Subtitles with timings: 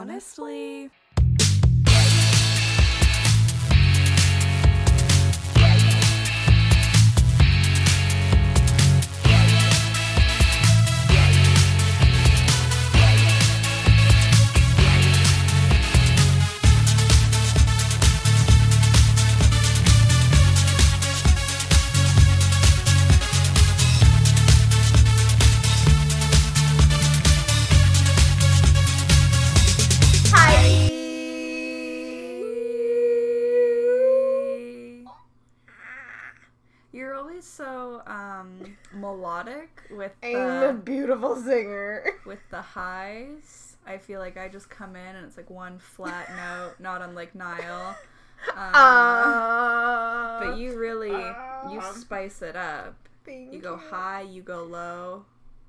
[0.00, 0.90] honestly.
[38.06, 42.04] Um melodic with I'm a the, beautiful singer.
[42.26, 43.76] with the highs.
[43.86, 47.34] I feel like I just come in and it's like one flat note, not unlike
[47.34, 47.96] Niall.
[48.56, 52.94] Um, Uh, but you really you um, spice it up.
[53.26, 55.24] You go high, you go low.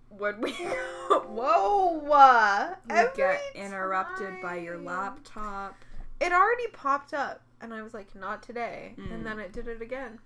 [0.09, 5.75] When we whoa, uh, You get interrupted by your laptop
[6.19, 9.13] It already popped up, and I was like, "Not today," Mm.
[9.13, 10.19] and then it did it again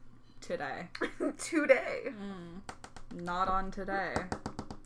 [0.45, 0.87] today.
[1.37, 4.13] today, Mm, not on today.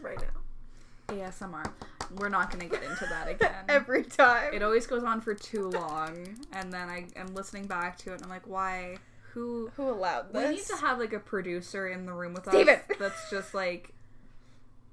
[0.02, 1.14] right now.
[1.16, 1.72] ASMR.
[2.16, 3.66] We're not gonna get into that again.
[3.68, 4.54] Every time.
[4.54, 8.16] It always goes on for too long, and then I am listening back to it,
[8.16, 8.98] and I'm like, why?
[9.34, 9.70] Who?
[9.76, 10.50] Who allowed this?
[10.50, 12.70] We need to have like a producer in the room with Steven!
[12.76, 13.94] us that's just like,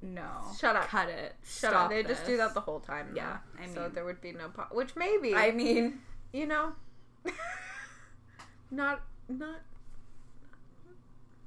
[0.02, 0.26] no,
[0.60, 0.88] Shut up.
[0.88, 1.90] cut it, Shut stop up.
[1.90, 3.08] They just do that the whole time.
[3.10, 3.16] though.
[3.16, 6.00] Yeah, I so mean- there would be no po- which maybe I mean,
[6.34, 6.72] you know,
[8.70, 9.60] not not.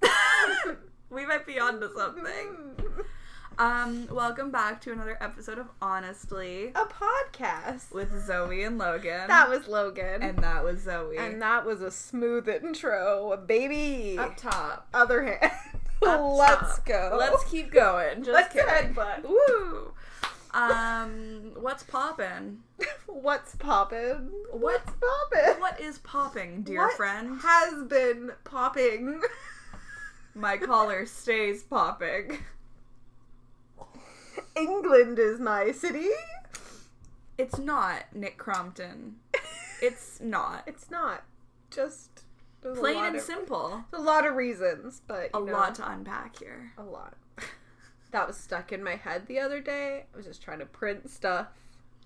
[1.09, 2.75] we might be onto something.
[3.57, 7.91] Um, welcome back to another episode of Honestly A podcast.
[7.91, 9.27] with Zoe and Logan.
[9.27, 11.17] That was Logan, and that was Zoe.
[11.17, 14.17] and that was a smooth intro, baby.
[14.17, 14.87] up top.
[14.93, 15.51] Other hand.
[16.01, 16.85] Up Let's top.
[16.85, 17.17] go.
[17.19, 18.19] Let's keep going.
[18.23, 18.93] Just Let's kidding.
[18.95, 19.21] headbutt.
[19.27, 19.91] Woo.
[20.53, 22.59] Um, what's poppin'?
[23.05, 24.31] What's poppin'?
[24.49, 25.59] What- What's poppin'?
[25.59, 27.41] What is popping, dear What friend?
[27.41, 29.19] has been popping?
[30.39, 32.39] My collar stays popping.
[34.55, 36.07] England is my city.
[37.37, 39.17] It's not Nick Crompton.
[39.81, 40.63] It's not.
[40.65, 41.23] It's not.
[41.71, 42.23] Just
[42.61, 43.83] Plain and of- simple.
[43.93, 46.71] A lot of reasons, but A know, lot to unpack here.
[46.77, 47.15] a lot.
[48.11, 50.05] That was stuck in my head the other day.
[50.13, 51.47] I was just trying to print stuff.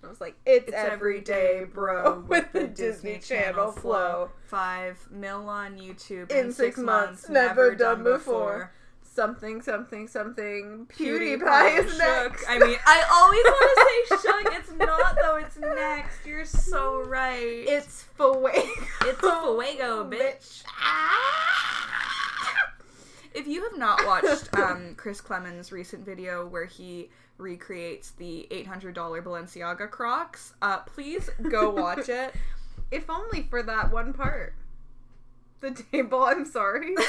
[0.04, 4.30] I was like, "It's, It's every day, bro," with the Disney Channel flow.
[4.46, 8.72] Five mil on YouTube In six months, never done before.
[9.02, 10.88] Something, something, something.
[10.92, 11.98] PewDiePie is shook.
[12.00, 12.44] next.
[12.48, 14.54] I mean, I always want to say shook.
[14.58, 15.36] It's not though.
[15.36, 16.26] It's next.
[16.26, 17.40] You're so right.
[17.40, 18.50] it's Fuego.
[19.02, 20.64] It's Fuego, bitch.
[23.34, 27.08] If you have not watched um, Chris Klemens' recent video where he
[27.38, 32.34] recreates the $800 Balenciaga Crocs, uh, please go watch it.
[32.90, 34.54] If only for that one part.
[35.60, 36.94] The table, I'm sorry.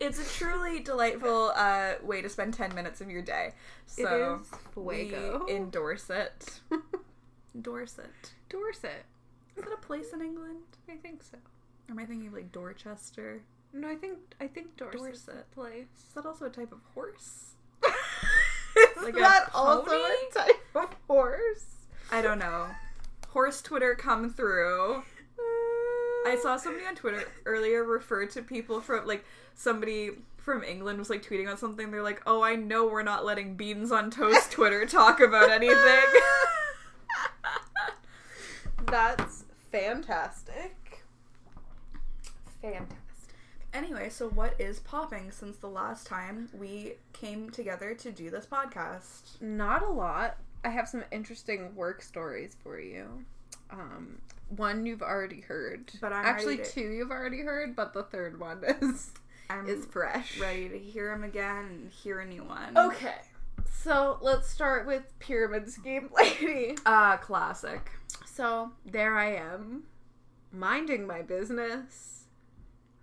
[0.00, 3.52] it's a truly delightful uh, way to spend 10 minutes of your day.
[3.86, 5.44] So it is Fuego.
[5.46, 6.60] we endorse it.
[7.54, 8.32] endorse it.
[8.48, 9.04] Dorset.
[9.56, 10.58] Is that a place in England?
[10.88, 11.36] I think so.
[11.36, 13.42] Or am I thinking of like Dorchester?
[13.72, 15.50] No, I think I think Dorset's Dorset.
[15.52, 15.86] place.
[15.96, 17.54] Is that also a type of horse?
[18.96, 21.64] Is Like that also a type of horse?
[22.10, 22.68] I don't know.
[23.28, 25.02] Horse Twitter come through.
[26.26, 26.58] I saw uh.
[26.58, 29.24] somebody on Twitter earlier refer to people from like
[29.54, 31.90] somebody from England was like tweeting on something.
[31.90, 35.76] They're like, "Oh, I know we're not letting beans on toast Twitter talk about anything."
[38.86, 41.04] That's fantastic.
[42.62, 43.07] Fantastic.
[43.78, 48.44] Anyway, so what is popping since the last time we came together to do this
[48.46, 49.40] podcast?
[49.40, 50.36] Not a lot.
[50.64, 53.24] I have some interesting work stories for you.
[53.70, 54.18] Um,
[54.48, 58.64] one you've already heard, But I'm actually two you've already heard, but the third one
[58.82, 59.12] is
[59.48, 60.38] I'm is fresh.
[60.40, 62.76] ready to hear him again and hear a new one.
[62.76, 63.14] Okay,
[63.70, 66.76] so let's start with Pyramid Scheme Lady.
[66.86, 67.90] Ah, classic.
[68.26, 69.84] So there I am,
[70.52, 72.17] minding my business.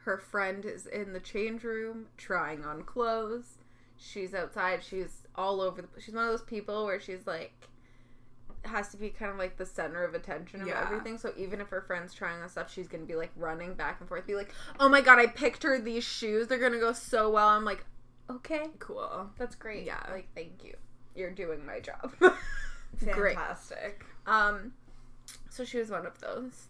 [0.05, 3.57] Her friend is in the change room trying on clothes.
[3.97, 4.83] She's outside.
[4.83, 5.87] She's all over the.
[5.99, 7.53] She's one of those people where she's like,
[8.65, 10.81] has to be kind of like the center of attention of Yeah.
[10.83, 11.17] everything.
[11.17, 14.07] So even if her friend's trying on stuff, she's gonna be like running back and
[14.09, 16.47] forth, be like, "Oh my god, I picked her these shoes.
[16.47, 17.83] They're gonna go so well." I'm like,
[18.29, 19.29] "Okay, Cool.
[19.37, 19.85] that's great.
[19.85, 20.03] Yeah.
[20.11, 20.75] like thank you.
[21.15, 22.13] You're doing my job."
[23.11, 23.35] Great.
[23.35, 24.05] Fantastic.
[24.25, 24.73] Um,
[25.49, 26.67] so she was one of those,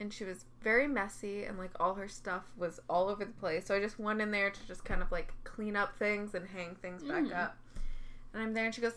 [0.00, 3.66] and she was very messy, and like all her stuff was all over the place.
[3.66, 6.46] So I just went in there to just kind of like clean up things and
[6.48, 7.34] hang things back Mm.
[7.36, 7.56] up.
[8.32, 8.94] And I'm there, and she goes,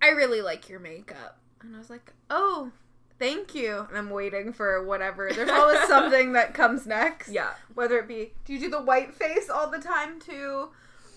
[0.00, 1.38] I really like your makeup.
[1.60, 2.72] And I was like, oh,
[3.18, 3.86] thank you.
[3.88, 5.30] And I'm waiting for whatever.
[5.32, 7.28] There's always something that comes next.
[7.28, 7.50] Yeah.
[7.74, 10.70] Whether it be, do you do the white face all the time too?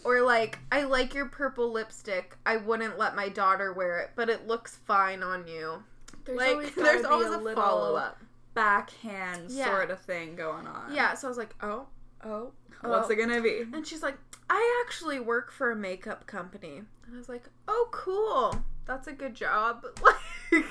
[0.04, 2.38] Or like, I like your purple lipstick.
[2.46, 5.84] I wouldn't let my daughter wear it, but it looks fine on you.
[6.26, 8.20] There's like, always, there's always a, little follow up.
[8.56, 9.66] Backhand Yeah.
[9.66, 10.94] sort of thing going on.
[10.94, 11.86] Yeah, so I was like, oh,
[12.24, 13.14] oh, What's oh.
[13.14, 13.64] it gonna be?
[13.74, 14.18] And she's like,
[14.50, 16.78] I actually work for a makeup company.
[16.78, 18.64] And I was like, oh, cool.
[18.86, 19.86] That's a good job.
[20.52, 20.66] Like,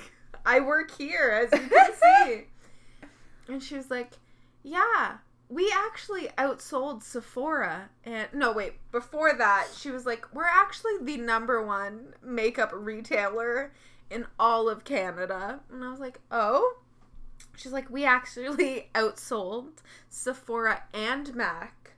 [0.46, 1.92] I work here, as you can
[2.26, 2.42] see.
[3.48, 4.12] and she was like,
[4.62, 7.90] yeah, we actually outsold Sephora.
[8.04, 13.72] And no, wait, before that, she was like, we're actually the number one makeup retailer
[14.10, 15.60] in all of Canada.
[15.72, 16.76] And I was like, oh.
[17.56, 19.78] She's like, we actually outsold
[20.08, 21.92] Sephora and MAC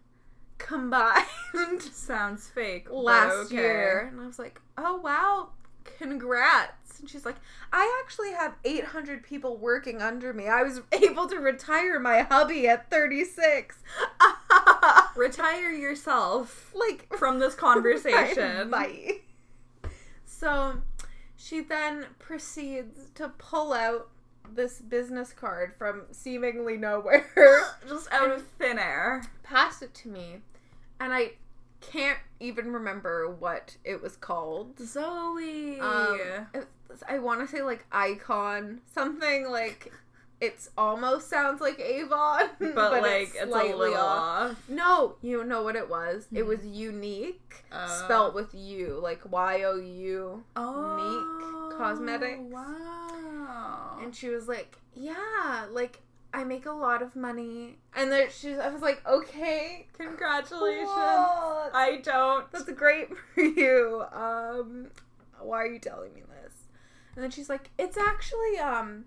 [0.59, 1.27] combined
[1.93, 2.89] Sounds fake.
[2.91, 3.57] last okay.
[3.57, 4.11] year.
[4.13, 5.51] And I was like, oh wow,
[5.99, 7.01] congrats.
[7.01, 7.37] And she's like,
[7.73, 10.49] I actually have 800 people working under me.
[10.49, 13.77] I was able to retire my hubby at 36.
[15.15, 18.71] Retire yourself like, from this conversation.
[18.71, 19.21] Bye.
[20.25, 20.83] So
[21.37, 24.09] she then proceeds to pull out
[24.55, 27.27] this business card from seemingly nowhere,
[27.89, 29.23] Just out of thin air.
[29.43, 30.43] Passed it to me,
[31.01, 31.33] and I
[31.81, 34.79] can't even remember what it was called.
[34.79, 35.81] Zoe.
[35.81, 36.21] Um,
[37.09, 39.93] I want to say like icon, something like
[40.41, 44.57] it's almost sounds like Avon, but, like it's, a slightly little off.
[44.69, 46.27] No, you know what it was?
[46.33, 46.47] It Mhm.
[46.49, 50.45] was Younique, Uh, spelt with U, like Y O U.
[50.57, 52.39] Oh, Younique Cosmetics.
[52.41, 53.99] Wow.
[54.03, 56.01] And she was like, "Yeah, like
[56.35, 60.89] I make a lot of money." And then she's, I was like, "Okay, Congratulations.
[61.75, 62.51] I don't.
[62.53, 64.05] That's great for you.
[64.13, 64.89] Um,
[65.41, 66.53] why are you telling me this?
[67.15, 69.07] And then she's like, it's actually um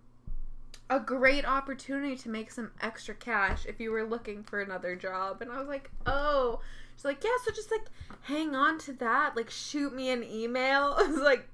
[0.90, 5.42] a great opportunity to make some extra cash if you were looking for another job.
[5.42, 6.62] And I was like, oh.
[6.96, 7.86] She's like, yeah, so just like
[8.24, 9.36] hang on to that.
[9.36, 10.96] Like shoot me an email.
[10.98, 11.48] I was like,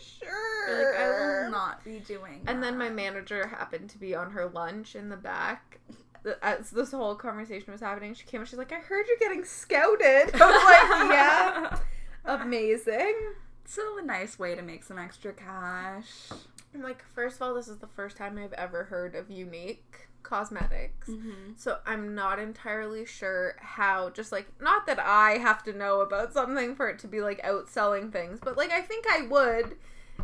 [0.00, 0.92] sure.
[0.92, 2.42] Like I will not be doing.
[2.46, 5.80] And then my manager happened to be on her lunch in the back.
[6.42, 9.44] As this whole conversation was happening, she came and she's like, I heard you're getting
[9.44, 10.34] scouted.
[10.34, 11.78] I was like, yeah.
[12.42, 13.14] Amazing.
[13.64, 16.30] So a nice way to make some extra cash.
[16.74, 19.78] I'm like, first of all, this is the first time I've ever heard of Younique
[20.22, 21.08] cosmetics.
[21.08, 21.52] Mm-hmm.
[21.56, 26.32] So I'm not entirely sure how, just like, not that I have to know about
[26.32, 29.76] something for it to be like outselling things, but like, I think I would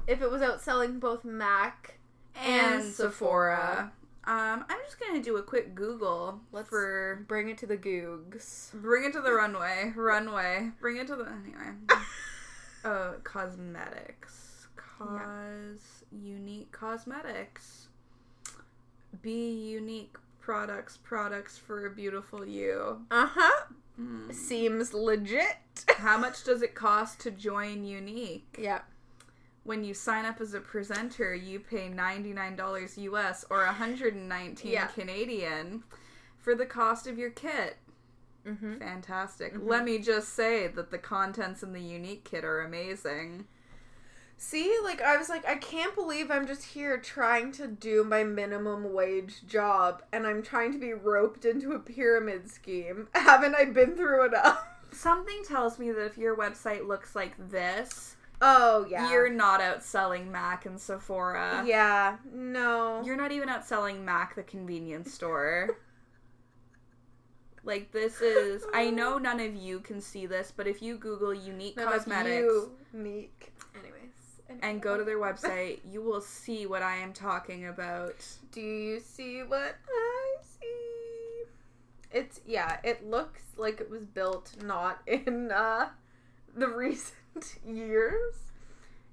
[0.06, 1.98] if it was outselling both MAC
[2.36, 3.92] And, And Sephora.
[4.26, 8.72] Um, I'm just gonna do a quick Google Let's- for Bring it to the googs.
[8.72, 9.92] bring it to the runway.
[9.94, 10.70] Runway.
[10.80, 11.72] Bring it to the anyway.
[12.84, 14.66] uh, cosmetics.
[14.76, 17.88] Cos Younique cosmetics.
[19.22, 20.96] Be Younique products.
[21.02, 23.04] Products for a beautiful you.
[23.10, 23.64] Uh huh.
[24.00, 24.34] Mm.
[24.34, 25.56] Seems legit.
[25.96, 28.42] How much does it cost to join Younique?
[28.58, 28.80] yeah.
[29.62, 34.86] When you sign up as a presenter, you pay $99 US or 119 Yeah.
[34.88, 35.84] Canadian
[36.36, 37.78] for the cost of your kit.
[38.46, 38.76] Mm-hmm.
[38.78, 39.54] Fantastic.
[39.54, 39.66] Mhm.
[39.66, 43.46] Let me just say that the contents in the Younique kit are amazing.
[44.36, 48.24] See, like I was like, I can't believe I'm just here trying to do my
[48.24, 53.08] minimum wage job, and I'm trying to be roped into a pyramid scheme.
[53.14, 54.66] Haven't I been through enough?
[54.92, 60.30] Something tells me that if your website looks like this, Oh yeah, you're not outselling
[60.30, 61.64] Mac and Sephora.
[61.66, 65.78] yeah, no, You're not even outselling Mac the convenience store.
[67.66, 71.30] Like this is I know none of you can see this, but if you Google
[71.30, 73.54] Younique None cosmetics you, Neek.
[74.60, 78.24] And go to their website, you will see what I am talking about.
[78.52, 81.44] Do you see what I see?
[82.12, 85.88] It's yeah, it looks like it was built not in uh
[86.54, 88.34] the recent years.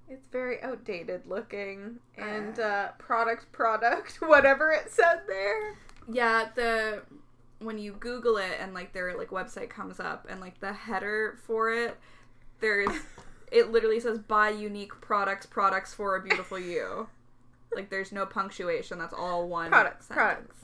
[0.07, 5.77] It's very outdated looking and uh product product whatever it said there.
[6.11, 7.03] Yeah, the
[7.59, 11.38] when you Google it and like their like website comes up and like the header
[11.43, 11.97] for it,
[12.59, 12.89] there's
[13.51, 17.08] it literally says buy Younique products, products for a beautiful you.
[17.74, 20.17] Like there's no punctuation, that's all one Products, sentence.
[20.17, 20.58] products.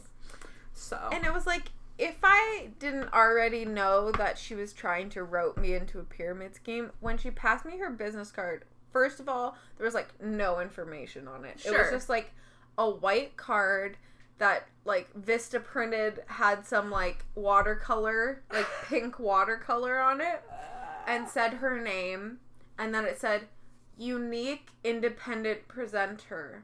[0.74, 5.24] So And it was like if I didn't already know that she was trying to
[5.24, 9.30] rope me into a pyramid scheme, when she passed me her business card, first of
[9.30, 11.62] all, there was like no information on it.
[11.62, 11.76] Sure.
[11.76, 12.34] It was just like
[12.78, 13.96] a white card
[14.38, 20.44] that like Vista printed had some like watercolor, like pink watercolor on it
[21.08, 22.40] and said her name
[22.78, 23.48] and then it said
[24.00, 26.64] Younique independent presenter.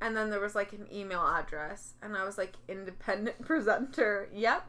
[0.00, 1.94] And then there was like an email address.
[2.02, 4.28] And I was like, independent presenter.
[4.32, 4.66] Yep.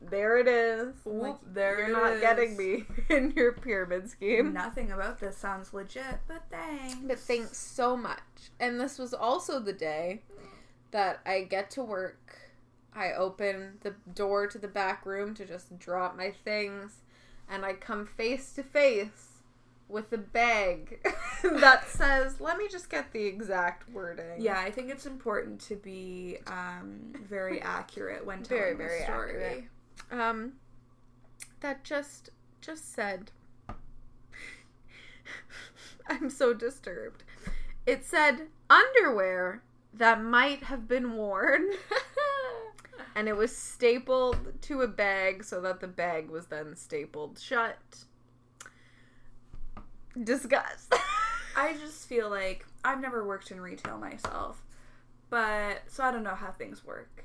[0.00, 0.94] There it is.
[1.04, 2.20] Like, there You're not is.
[2.20, 4.52] getting me in your pyramid scheme.
[4.52, 6.94] Nothing about this sounds legit, but thanks.
[7.02, 8.20] But thanks so much.
[8.60, 10.22] And this was also the day
[10.92, 12.38] that I get to work.
[12.94, 17.02] I open the door to the back room to just drop my things,
[17.48, 19.27] and I come face to face
[19.88, 21.00] with a bag
[21.42, 24.40] that says, let me just get the exact wording.
[24.40, 29.04] Yeah, I think it's important to be um, very accurate when Very, telling very the
[29.04, 29.30] story.
[29.30, 29.64] accurate.
[30.10, 30.52] Um,
[31.60, 32.30] that just
[32.60, 33.30] just said.
[36.08, 37.24] I'm so disturbed.
[37.86, 39.62] It said underwear
[39.94, 41.70] that might have been worn,
[43.14, 48.04] and it was stapled to a bag so that the bag was then stapled shut.
[50.22, 50.94] Disgust.
[51.56, 54.62] I just feel like I've never worked in retail myself,
[55.30, 57.24] but so I don't know how things work.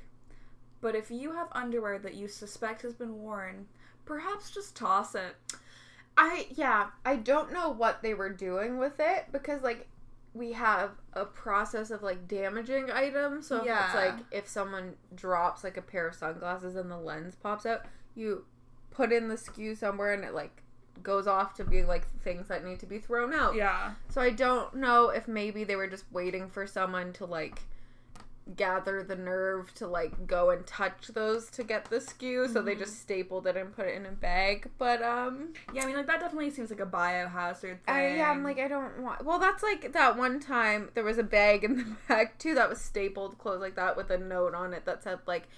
[0.80, 3.66] But if you have underwear that you suspect has been worn,
[4.04, 5.36] perhaps just toss it.
[6.16, 9.86] I yeah, I don't know what they were doing with it because like
[10.34, 13.46] we have a process of like damaging items.
[13.46, 13.86] So Yeah.
[13.86, 17.82] it's like if someone drops like a pair of sunglasses and the lens pops out,
[18.16, 18.44] you
[18.90, 20.62] put in the SKU somewhere and it like
[21.02, 23.54] goes off to be like things that need to be thrown out.
[23.54, 23.92] Yeah.
[24.08, 27.60] So I don't know if maybe they were just waiting for someone to like
[28.56, 32.74] gather the nerve to like go and touch those to get the SKU so they
[32.74, 32.80] Mhm.
[32.80, 36.06] just stapled it and put it in a bag but um Yeah, I mean, like,
[36.08, 37.78] that definitely seems like a biohazard thing.
[37.88, 39.24] I, yeah, I'm like, I don't want.
[39.24, 42.68] Well, that's like that one time there was a bag in the back too that
[42.68, 45.48] was stapled closed like that with a note on it that said like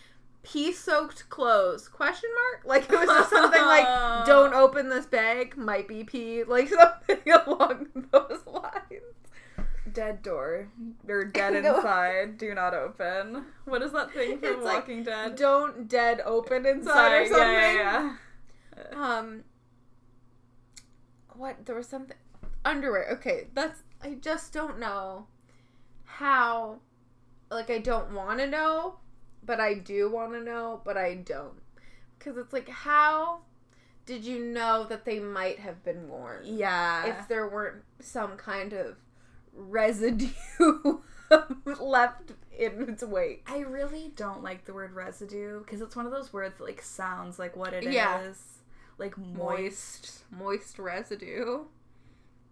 [0.46, 5.56] pea soaked clothes question mark like it was just something like don't open this bag
[5.56, 6.68] might be pee like
[7.08, 9.64] something along those lines.
[9.92, 10.68] dead door.
[11.08, 12.38] Or dead inside.
[12.38, 13.46] Do not open.
[13.64, 15.36] What is that thing from It's like, Walking Dead?
[15.36, 17.48] Don't dead open inside or something.
[17.48, 18.16] Yeah, yeah,
[18.76, 19.16] yeah.
[19.16, 19.44] Um,
[21.34, 22.16] what there was something
[22.64, 23.08] underwear.
[23.12, 25.26] Okay, that's I just don't know
[26.04, 26.80] how.
[27.50, 28.96] Like I don't want to know,
[29.46, 31.60] but I do want to know, but I don't
[32.18, 33.40] because it's like how
[34.04, 37.06] did you know that they might have been worn Yeah.
[37.06, 38.96] if there weren't some kind of
[39.52, 40.28] residue
[41.80, 43.46] left in its wake?
[43.50, 46.82] I really don't like the word residue because it's one of those words that like
[46.82, 48.32] sounds like what it is, Yeah.
[48.98, 50.22] like moist.
[50.30, 51.64] moist residue.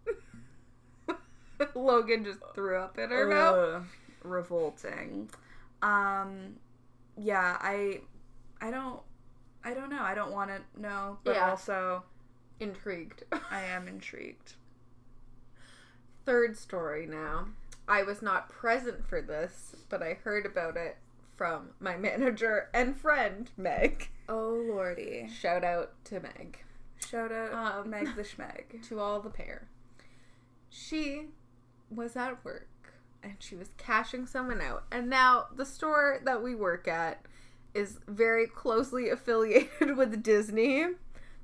[1.74, 3.84] Logan just threw up in her mouth.
[4.22, 5.30] Revolting.
[5.82, 6.56] Um,
[7.16, 8.00] yeah, I,
[8.60, 9.00] I don't,
[9.64, 10.02] I don't know.
[10.02, 11.50] I don't want to know, but Yeah.
[11.50, 12.04] also
[12.60, 13.24] Intrigued.
[13.50, 14.54] I am intrigued.
[16.26, 17.48] Third story now.
[17.88, 20.96] I was not present for this, but I heard about it
[21.36, 24.08] from my manager and friend, Meg.
[24.28, 25.28] Oh lordy!
[25.28, 26.60] Shout out to Meg.
[27.06, 27.52] Shout out
[27.84, 28.86] Um, Meg the Schmeg.
[28.88, 29.68] To all the pair.
[30.70, 31.26] She
[31.90, 32.68] was at work
[33.24, 34.84] and she was cashing someone out.
[34.92, 37.26] And now the store that we work at
[37.72, 40.86] is very closely affiliated with Disney.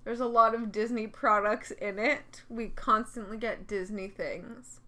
[0.04, 2.42] There's a lot of Disney products in it.
[2.48, 4.80] We constantly get Disney things.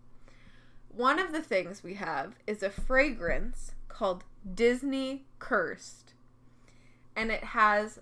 [0.89, 6.13] One of the things we have is a fragrance called Disney Cursed.
[7.17, 8.01] And it has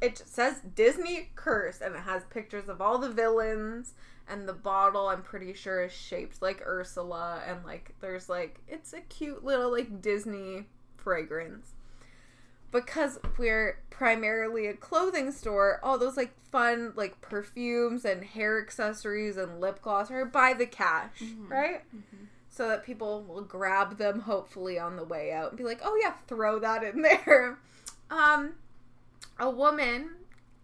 [0.00, 3.94] it says Disney Cursed and it has pictures of all the villains
[4.28, 8.92] and the bottle I'm pretty sure is shaped like Ursula and like there's like it's
[8.92, 10.66] a cute little like Disney
[10.96, 11.72] fragrance.
[12.72, 19.36] Because we're primarily a clothing store, all those like fun like perfumes and hair accessories
[19.36, 21.48] and lip gloss are by the cash, Mhm.
[21.48, 21.82] right?
[22.50, 25.96] So that people will grab them hopefully on the way out and be like, "Oh
[26.02, 27.58] yeah, throw that in there."
[28.10, 28.54] Um
[29.38, 30.10] a woman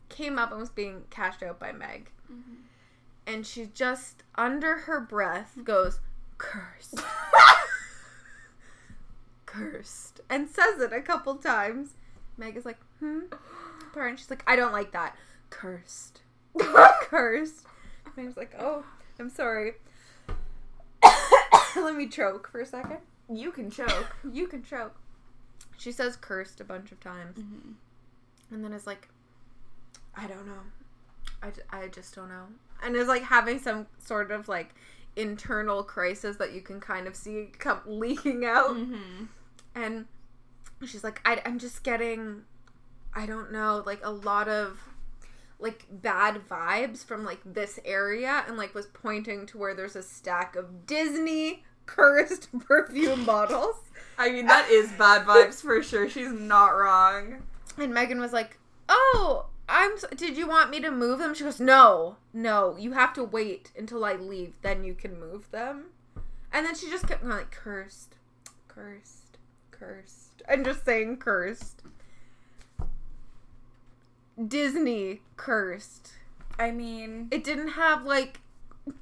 [0.08, 2.10] came up and was being cashed out by Meg
[3.26, 6.00] and she just under her breath goes
[6.38, 6.96] cursed.
[9.46, 10.20] Cursed.
[10.30, 11.94] And says it a couple times.
[12.36, 13.20] Meg is like hmm?
[13.94, 15.16] And she's like i don't like that.
[15.50, 16.22] Cursed.
[16.58, 17.66] Cursed.
[18.16, 18.84] Meg's like oh
[19.18, 19.74] i'm sorry.
[21.76, 22.98] Let me choke for a second.
[23.32, 24.16] You can choke.
[24.30, 24.96] you can choke.
[25.78, 27.38] She says cursed a bunch of times.
[28.50, 29.08] And then is like,
[30.14, 30.60] I don't know.
[31.42, 32.46] I, I just don't know.
[32.82, 34.74] And is like having some sort of like
[35.16, 38.70] internal crisis that you can kind of see come leaking out.
[38.70, 39.24] Mm-hmm.
[39.74, 40.06] And
[40.86, 42.42] she's like, I, I'm just getting,
[43.14, 44.78] I don't know, like a lot of,
[45.58, 50.02] like bad vibes from like this area and like was pointing to where there's a
[50.02, 53.76] stack of Disney cursed perfume bottles.
[54.18, 56.08] I mean, that is bad vibes for sure.
[56.08, 57.42] She's not wrong.
[57.78, 58.58] And Megan was like,
[58.88, 59.92] "Oh, I'm.
[60.16, 62.76] did you want me to move them?" She goes, "No, no.
[62.76, 65.86] You have to wait until I leave, then you can move them."
[66.52, 68.16] And then she just kept going like, "Cursed,
[68.68, 69.38] cursed,
[69.70, 71.82] cursed," and just saying "cursed."
[74.48, 76.12] Disney cursed.
[76.58, 78.40] I mean, It didn't have like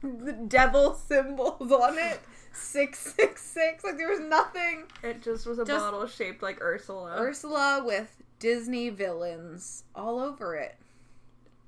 [0.02, 2.20] the devil symbols on it.
[2.52, 3.84] Six six six.
[3.84, 4.84] Like there was nothing.
[5.02, 7.16] it just was a Just- bottle shaped like Ursula.
[7.18, 8.08] Ursula with
[8.40, 10.74] Disney villains all over it.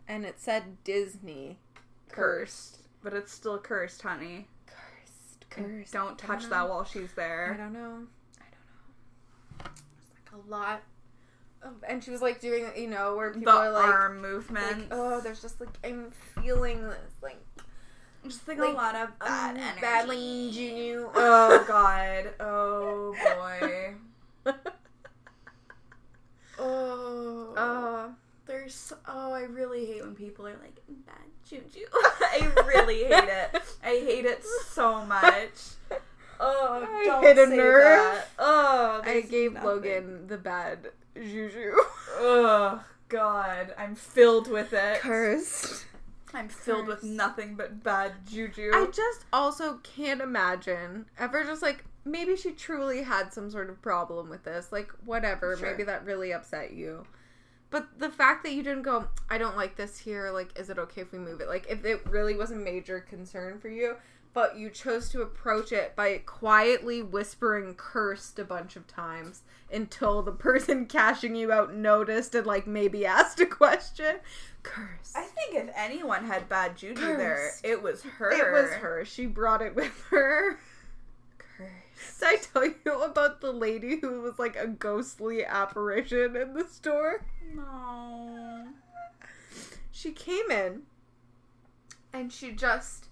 [0.08, 1.58] And it said Disney.
[2.08, 2.80] cursed.
[3.04, 4.48] But it's still cursed, honey.
[4.66, 5.44] Cursed.
[5.56, 5.92] And Cursed.
[5.92, 7.52] Don't touch don't that while she's there.
[7.54, 8.06] I don't know.
[8.40, 9.70] I don't know.
[10.00, 10.82] It's like a lot.
[11.62, 14.30] Of, and she was like doing, you know, where The people are like, arm like,
[14.32, 14.86] movement.
[14.90, 16.10] oh, there's just like, I'm
[16.42, 17.38] feeling this, like,
[18.24, 19.80] just like, like, a lot of bad um, energy.
[19.80, 21.08] bad like, juju.
[21.14, 22.34] Oh god.
[22.40, 23.14] Oh
[24.44, 24.52] boy.
[26.58, 27.54] Oh.
[27.56, 28.08] Uh,
[28.46, 31.16] There's oh, I really hate when people are like bad
[31.48, 31.86] juju.
[31.92, 33.62] I really hate it.
[33.82, 35.76] I hate it so much.
[36.40, 37.82] Oh, I don't hit a say nerve.
[37.84, 38.28] that.
[38.38, 39.68] Oh, I gave nothing.
[39.68, 41.74] Logan the bad juju.
[42.18, 45.00] Oh God, I'm filled with it.
[45.00, 45.86] Cursed.
[46.34, 48.70] I'm filled with nothing but bad juju.
[48.72, 53.80] I just also can't imagine ever just like maybe she truly had some sort of
[53.82, 54.72] problem with this.
[54.72, 55.70] Like whatever, Sure.
[55.70, 57.04] maybe that really upset you.
[57.70, 60.78] But the fact that you didn't go, I don't like this here, like, is it
[60.78, 61.48] okay if we move it?
[61.48, 63.96] Like, if it really was a major concern for you,
[64.34, 69.40] but you chose to approach it by quietly whispering cursed a bunch of times
[69.72, 74.16] until the person cashing you out noticed and, like, maybe asked a question.
[74.62, 75.14] Curse.
[75.16, 78.30] I think if anyone had bad juju there, it was her.
[78.32, 79.02] It was her.
[79.06, 80.58] She brought it with her.
[82.20, 86.66] Did I tell you about the lady who was like a ghostly apparition in the
[86.66, 87.24] store?
[87.54, 88.68] No.
[89.90, 90.82] She came in
[92.12, 93.08] and she just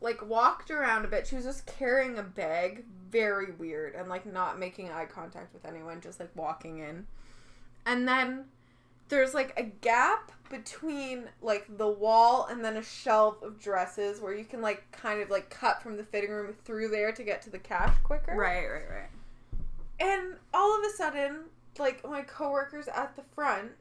[0.00, 1.26] like walked around a bit.
[1.26, 5.64] She was just carrying a bag, very weird, and like not making eye contact with
[5.64, 7.06] anyone, just like walking in.
[7.84, 8.46] And then
[9.08, 14.34] there's like a gap between like the wall and then a shelf of dresses where
[14.34, 17.42] you can like kind of like cut from the fitting room through there to get
[17.42, 18.34] to the cash quicker.
[18.36, 19.10] Right, right, right.
[19.98, 21.44] And all of a sudden,
[21.78, 23.72] like my coworker's at the front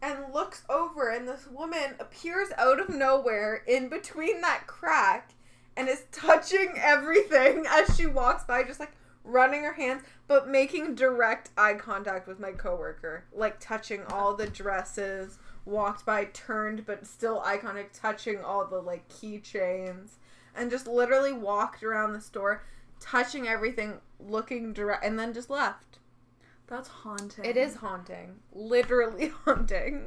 [0.00, 5.32] and looks over and this woman appears out of nowhere in between that crack
[5.76, 8.92] and is touching everything as she walks by just like
[9.28, 13.24] running her hands but making direct eye contact with my coworker.
[13.32, 15.38] Like touching all the dresses.
[15.64, 20.12] Walked by turned but still eye contact touching all the like keychains.
[20.54, 22.64] And just literally walked around the store
[23.00, 25.98] touching everything looking direct and then just left.
[26.66, 27.44] That's haunting.
[27.44, 28.36] it is haunting.
[28.52, 30.06] Literally haunting.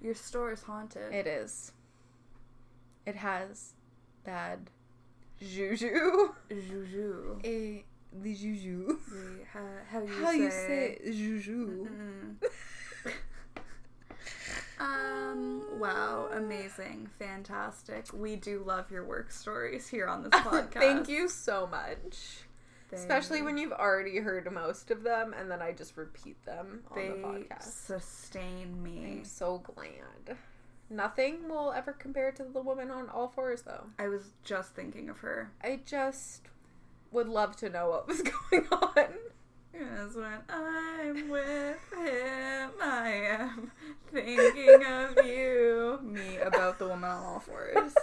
[0.00, 1.12] Your store is haunted.
[1.12, 1.72] it is.
[3.06, 3.72] It has
[4.24, 4.70] bad
[5.40, 6.34] juju.
[6.50, 7.40] Juju.
[7.42, 7.80] Eh,
[8.12, 10.38] the juju The- How, how you how say?
[10.38, 12.48] you say juju Mm.
[14.80, 15.62] Um.
[15.80, 16.28] Wow.
[16.32, 17.08] Amazing.
[17.18, 18.06] Fantastic.
[18.12, 20.72] We do love your work stories here on this podcast.
[20.74, 22.42] thank you so much
[22.90, 26.80] They- especially when you've already heard most of them and then i just repeat them
[26.90, 29.18] on the podcast sustain me.
[29.18, 30.36] i'm so glad
[30.88, 35.08] nothing will ever compare to the woman on all fours though I was just thinking
[35.10, 35.50] of her.
[35.62, 36.42] I just
[37.10, 39.08] would love to know what was going on.
[39.72, 43.70] Yes, when I'm with him, I am
[44.12, 46.00] thinking of you.
[46.02, 47.94] Me about the woman on all fours.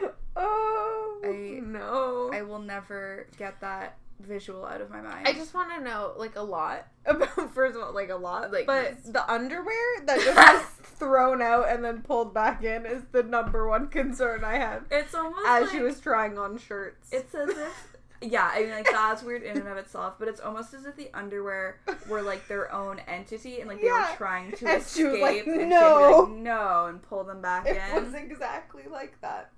[0.36, 2.30] oh I- no!
[2.32, 5.26] I will never get that visual out of my mind.
[5.26, 8.52] I just want to know like a lot about first of all like a lot
[8.52, 9.12] Like but this.
[9.12, 10.62] the underwear that just was
[10.98, 15.14] thrown out and then pulled back in is the number one concern I have It's
[15.14, 17.08] almost as like, she was trying on shirts.
[17.12, 17.86] It's as if.
[18.20, 20.96] Yeah, I mean, like that's weird in and of itself, but it's almost as if
[20.96, 21.78] the underwear
[22.08, 24.10] were like their own entity, and like they Yeah.
[24.10, 27.76] were trying to And escape, like, and "No." like, no, and pull them back it
[27.76, 27.96] in.
[27.96, 29.52] It was exactly like that.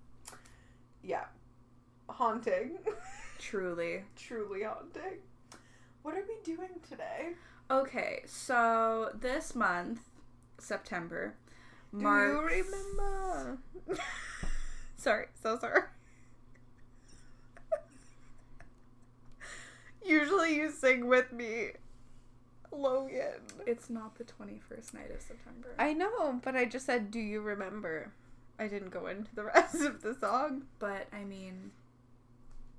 [1.03, 1.25] Yeah,
[2.11, 2.79] haunting,
[3.41, 4.05] Truly.
[4.17, 5.19] truly haunting.
[6.03, 7.31] What are we doing today?
[7.71, 10.01] Okay, so this month,
[10.59, 11.35] September,
[11.93, 12.33] Do marks.
[12.33, 13.59] you remember?
[14.97, 15.83] sorry, so sorry.
[20.05, 21.71] Usually you sing with me
[22.73, 23.41] Logan.
[23.67, 25.69] It's not the 21st night of September.
[25.79, 28.13] I know, but I just said, "Do you remember?"
[28.59, 30.65] I didn't go into the rest of the song.
[30.79, 31.71] but I mean,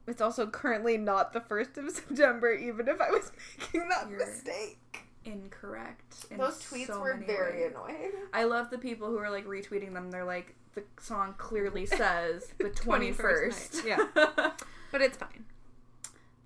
[0.08, 4.26] It's also currently not the first of September, even if I was making that You're-
[4.26, 4.78] mistake.
[5.24, 6.26] incorrect.
[6.32, 7.72] in Those tweets so were very ways.
[7.72, 8.12] annoying.
[8.34, 10.10] I love the people who are like retweeting them.
[10.12, 14.16] They're like, the song clearly says the 21st 21st.
[14.16, 14.52] night.
[14.92, 15.46] But it's fine.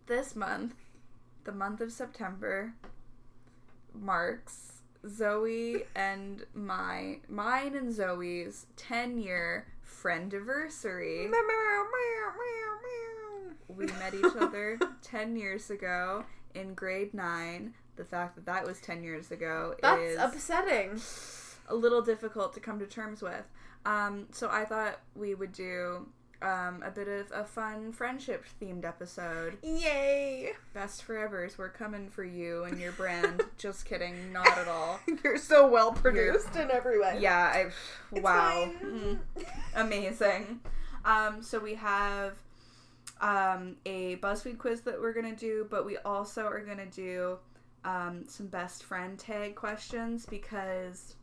[0.07, 0.75] this month,
[1.45, 2.73] the month of September,
[3.93, 11.29] marks Zoe and my mine and Zoe's 10 year friend anniversary.
[13.67, 16.23] We met each other 10 years ago
[16.53, 17.73] in grade 9.
[17.95, 20.99] The fact that that was 10 years ago That's is upsetting.
[21.69, 23.45] a little difficult to come to terms with.
[23.85, 26.07] Um, so I thought we would do
[26.41, 29.57] um, a bit of a fun friendship themed episode.
[29.63, 30.51] Yay!
[30.73, 33.43] Best forevers, we're coming for you and your brand.
[33.57, 34.99] Just kidding, not at all.
[35.23, 37.19] You're so well produced in every way.
[37.21, 37.37] Yeah,
[38.13, 38.71] I wow.
[38.83, 39.19] Mm,
[39.75, 40.59] amazing.
[41.05, 42.33] Um, so we have
[43.25, 47.37] um, a BuzzFeed quiz that we're gonna do, but we also are gonna do
[47.83, 51.15] um, some best friend tag questions because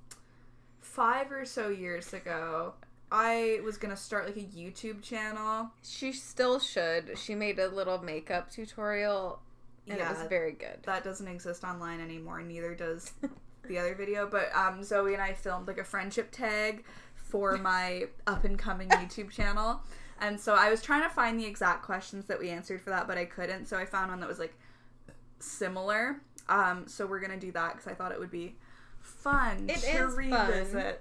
[0.80, 2.74] five or so years ago,
[3.10, 5.70] I was gonna start like a YouTube channel.
[5.84, 7.16] She still should.
[7.18, 9.40] She made a little makeup tutorial
[9.86, 10.28] and it was Yeah.
[10.28, 10.78] very good.
[10.84, 12.42] That doesn't exist online anymore.
[12.42, 13.12] Neither does
[13.68, 14.26] the other video.
[14.28, 16.84] But um, Zoe and I filmed like a friendship tag
[17.14, 19.82] for my up and coming YouTube channel.
[20.20, 23.06] And so I was trying to find the exact questions that we answered for that,
[23.08, 23.66] but I couldn't.
[23.66, 24.54] So I found one that was like
[25.40, 26.20] similar.
[26.48, 28.56] Um, so we're gonna do that because I thought it would be
[29.00, 30.94] fun It to is fun.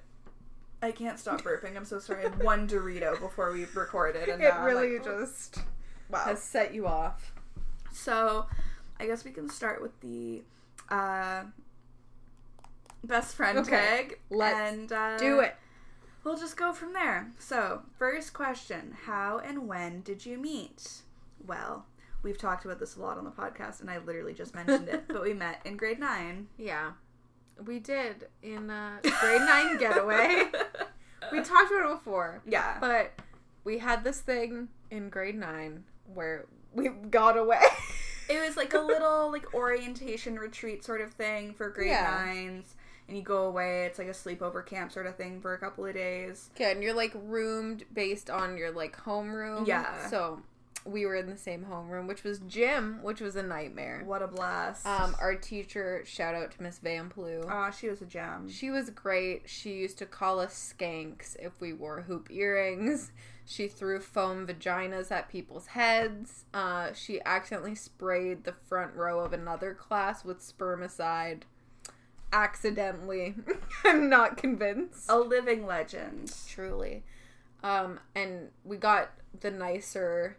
[0.84, 1.78] I can't stop burping.
[1.78, 2.26] I'm so sorry.
[2.26, 5.60] I had one Dorito before we recorded, and It really like, just
[6.10, 6.24] wow.
[6.26, 7.34] has set you off.
[7.94, 8.48] So,
[9.00, 10.42] I guess we can start with the
[10.90, 11.44] uh,
[13.04, 14.20] best friend Okay, tag.
[14.32, 15.56] let's and, uh, Do it.
[16.24, 17.32] We'll just go from there.
[17.40, 21.02] So, first question How and when did you meet?
[21.46, 21.86] Well,
[22.24, 25.08] we've talked about this a lot on the podcast, and I literally just mentioned it,
[25.08, 26.48] but we met in grade nine.
[26.58, 26.92] Yeah.
[27.66, 30.44] We did in a grade nine getaway.
[31.32, 32.78] We talked about it before, yeah.
[32.80, 33.12] but
[33.64, 37.60] we had this thing in grade nine where we got away.
[38.30, 42.24] It was like a little like orientation retreat sort of thing for grade Yeah.
[42.26, 42.76] nines.
[43.12, 45.86] And you go away, it's like a sleepover camp sort of thing for a couple
[45.86, 46.50] of days.
[46.56, 49.68] Okay, and you're like roomed based on your like homeroom.
[49.68, 50.08] Yeah.
[50.08, 50.42] So
[50.86, 54.04] we were in the same homeroom, which was gym, which was a nightmare.
[54.06, 54.86] What a blast.
[54.88, 57.44] Um, our teacher, shout out to Miss Van Plu.
[57.50, 58.48] Aw, she was a gem.
[58.50, 59.44] She was great.
[59.46, 63.12] She used to call us skanks if we wore hoop earrings.
[63.46, 66.46] She threw foam vaginas at people's heads.
[66.54, 71.42] Uh, she accidentally sprayed the front row of another class with spermicide.
[72.32, 73.36] Accidentally.
[73.86, 75.06] I'm not convinced.
[75.10, 76.34] A living legend.
[76.48, 77.04] Truly.
[77.64, 80.38] Um, and we got the nicer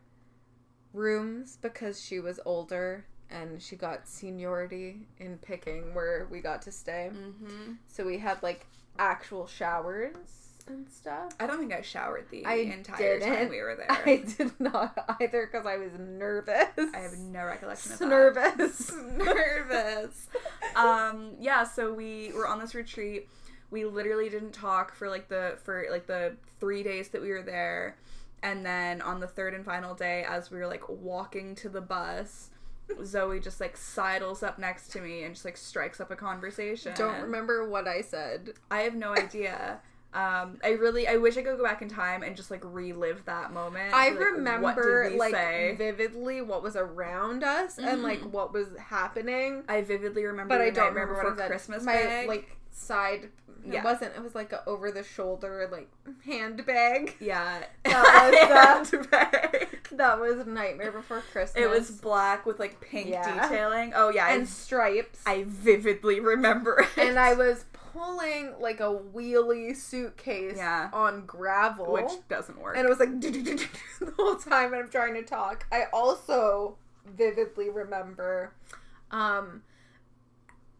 [0.92, 6.72] rooms because she was older and she got seniority in picking where we got to
[6.72, 7.10] stay.
[7.12, 7.72] Mm-hmm.
[7.88, 8.66] So we had like
[8.98, 11.32] actual showers and stuff.
[11.40, 13.50] I don't think I showered the I entire time didn't.
[13.50, 13.86] we were there.
[13.90, 16.68] I did not either because I was nervous.
[16.94, 18.08] I have no recollection of that.
[18.08, 18.92] nervous.
[19.16, 20.28] nervous.
[20.76, 23.28] um, yeah, so we were on this retreat.
[23.70, 27.42] We literally didn't talk for like the for like the three days that we were
[27.42, 27.96] there,
[28.42, 31.80] and then on the third and final day, as we were like walking to the
[31.80, 32.50] bus,
[33.04, 36.92] Zoe just like sidles up next to me and just like strikes up a conversation.
[36.94, 38.50] Don't remember what I said.
[38.70, 39.80] I have no idea.
[40.14, 43.24] Um, I really, I wish I could go back in time and just like relive
[43.24, 43.94] that moment.
[43.94, 45.74] I Like, remember like say?
[45.78, 48.30] vividly what was around us and like Mhm.
[48.30, 49.64] what was happening.
[49.68, 50.54] I vividly remember.
[50.54, 52.28] but I don't remember what Before Christmas My bag.
[52.28, 53.30] like side.
[53.64, 53.78] Yeah.
[53.78, 54.16] It wasn't.
[54.16, 55.88] It was like a over the shoulder like
[56.26, 57.14] handbag.
[57.20, 59.78] yeah, That was, Handbag.
[59.92, 61.62] That was Nightmare Before Christmas.
[61.64, 63.48] It was black with like pink Yeah.
[63.48, 63.92] detailing.
[63.94, 65.22] Oh yeah, and I, stripes.
[65.26, 67.00] I vividly remember it.
[67.08, 70.88] and I was pulling like a wheelie suitcase Yeah.
[70.92, 72.76] on gravel, which doesn't work.
[72.76, 74.72] and it was like the whole time.
[74.72, 75.66] And I'm trying to talk.
[75.72, 76.76] I also
[77.06, 78.52] vividly remember,
[79.10, 79.62] um,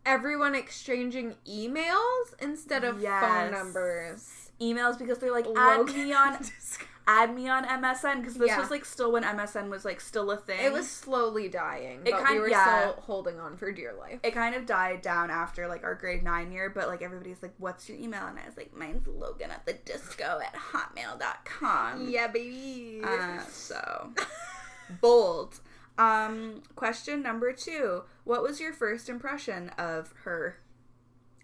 [0.05, 3.23] everyone exchanging emails instead of Yes.
[3.23, 4.51] phone numbers.
[4.61, 6.39] emails because they're like add Logan- me on
[7.07, 8.59] add me on MSN because this Yeah.
[8.61, 10.61] was like still when MSN was like still a thing.
[10.65, 12.91] It was slowly dying, It but we kind- were yeah.
[12.93, 14.21] still holding on for dear life.
[14.23, 17.55] it kind of died down after like our grade nine year, but like everybody's like,
[17.59, 22.09] "What's your email?" And I was like, "Mine's Logan at the disco at hotmail.com.
[22.09, 23.01] Yeah, baby.
[23.05, 24.13] Uh, so
[25.01, 25.61] bold.
[25.99, 28.05] Um, question number two.
[28.25, 30.59] What was your first impression of her?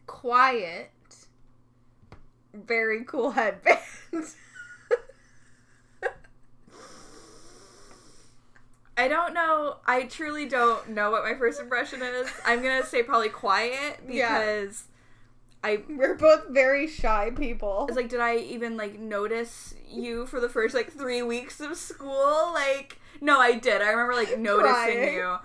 [0.07, 0.90] Quiet.
[2.55, 3.79] Very cool headband.
[8.98, 9.76] I don't know.
[9.87, 12.28] I truly don't know what my first impression is.
[12.44, 14.38] I'm gonna say probably quiet Yeah.
[14.40, 14.84] because
[15.64, 17.87] I We're both very shy people.
[17.88, 21.76] it's like, did I even like notice you for the first like three weeks of
[21.76, 22.50] school?
[22.52, 23.82] Like, no, I did.
[23.82, 25.37] I remember like noticing you,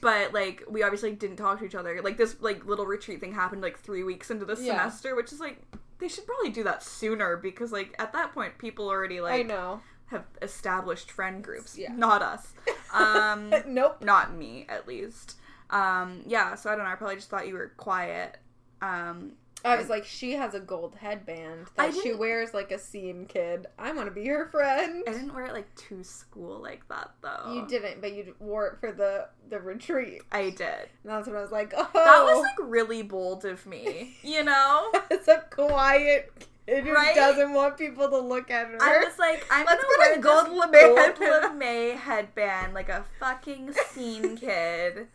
[0.00, 2.00] but like we obviously didn't talk to each other.
[2.02, 4.78] Like this like little retreat thing happened like three weeks into the Yeah.
[4.78, 5.60] semester, which is like
[5.98, 9.42] they should probably do that sooner because like at that point people already like I
[9.42, 9.80] know.
[10.06, 11.92] have established friend groups, Yeah.
[11.94, 12.52] not us.
[12.92, 14.02] Um, nope.
[14.02, 15.36] not me at least.
[15.70, 16.90] Um, yeah, so I don't know.
[16.90, 18.38] I probably just thought you were quiet.
[18.80, 19.32] Um,
[19.64, 23.66] I was like, she has a gold headband that she wears like a scene kid.
[23.78, 25.02] I want to be her friend.
[25.06, 27.52] I didn't wear it like to school like that though.
[27.52, 30.22] You didn't, but you wore it for the the retreat.
[30.30, 30.60] I did.
[31.02, 34.44] And that's when I was like, oh, That was like really bold of me, you
[34.44, 34.90] know?
[35.10, 36.32] it's a quiet
[36.68, 37.14] kid who Right?
[37.14, 38.78] doesn't want people to look at her.
[38.80, 41.98] I was like, I'm Let's gonna put a gold this gold headband.
[42.00, 45.08] headband like a fucking scene kid.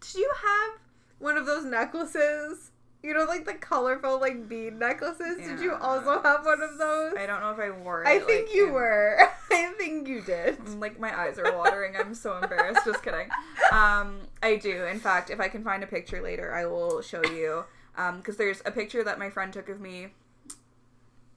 [0.00, 0.78] Did you have
[1.18, 2.70] one of those necklaces?
[3.02, 5.36] You know, like the colorful like bead necklaces.
[5.36, 7.12] Did you also have one of those?
[7.18, 8.08] I don't know if I wore it.
[8.08, 9.18] I think like, you in- were.
[9.50, 10.66] I think you did.
[10.80, 11.96] Like my eyes are watering.
[11.96, 12.80] I'm so embarrassed.
[12.86, 13.28] Just kidding.
[13.72, 14.84] Um, I do.
[14.86, 17.64] In fact, if I can find a picture later, I will show you.
[17.96, 20.08] Um, because there's a picture that my friend took of me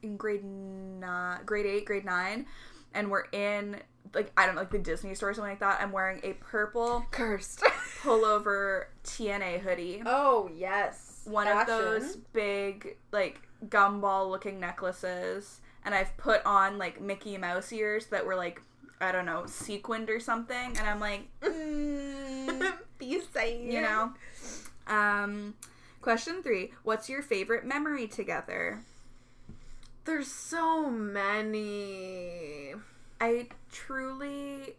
[0.03, 2.45] in grade nine, grade eight, grade nine,
[2.93, 3.77] and we're in
[4.13, 5.81] like I don't know, like the Disney store or something like that.
[5.81, 7.63] I'm wearing a purple Cursed.
[8.01, 10.01] pullover TNA hoodie.
[10.05, 11.21] oh yes.
[11.25, 11.73] One Fashion.
[11.73, 18.05] of those big like gumball looking necklaces, and I've put on like Mickey Mouse ears
[18.07, 18.61] that were like
[19.01, 23.71] I don't know sequined or something, and I'm like, mm, Be safe.
[23.73, 24.13] you know.
[24.87, 25.55] Um,
[26.01, 28.79] question three: What's your favorite memory together?
[30.07, 32.73] There's so many.
[33.19, 34.77] I truly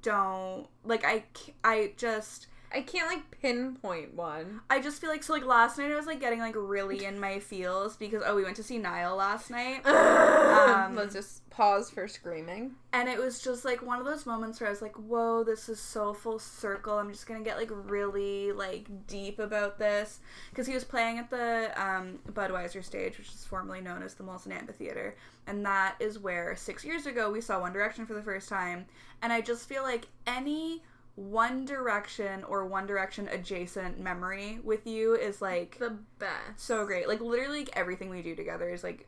[0.00, 1.04] don't like.
[1.04, 1.24] I
[1.62, 2.46] I just.
[2.74, 4.60] I can't like pinpoint one.
[4.68, 7.20] I just feel like so like last night I was like getting like really in
[7.20, 11.88] my feels because oh we went to see Niall last night Um, Let's just pause
[11.88, 12.72] for screaming.
[12.92, 15.68] And it was just like one of those moments where I was like, whoa, this
[15.68, 16.98] is so full circle.
[16.98, 20.18] I'm just gonna get like really like deep about this.
[20.50, 24.24] Because he was playing at the um, Budweiser stage, which is formerly known as the
[24.24, 25.16] Molson Amphitheater.
[25.46, 28.86] And that is where six years ago we saw One Direction for the first time.
[29.22, 30.82] And I just feel like any
[31.16, 36.58] One Direction or One Direction adjacent memory with you is like The best.
[36.58, 37.08] so great.
[37.08, 39.06] Like literally like, everything we do together is like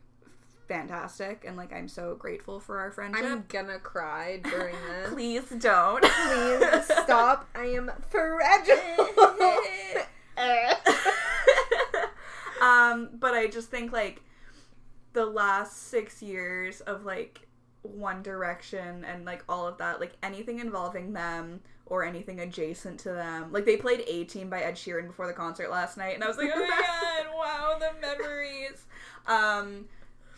[0.69, 3.25] fantastic and like I'm so grateful for our friendship.
[3.25, 5.13] I'm gonna cry during this.
[5.13, 6.03] Please don't.
[6.03, 7.49] Please stop.
[7.55, 8.77] I am fragile.
[12.63, 14.23] um, but I just think like
[15.13, 17.47] the last six years of like
[17.83, 23.11] One Direction and like all of that, like anything involving them or anything adjacent to
[23.11, 23.53] them.
[23.53, 26.29] Like they played A Team by Ed Sheeran before the concert last night, and I
[26.29, 26.67] was like, oh my
[27.25, 28.85] god, wow, the memories.
[29.27, 29.87] Um,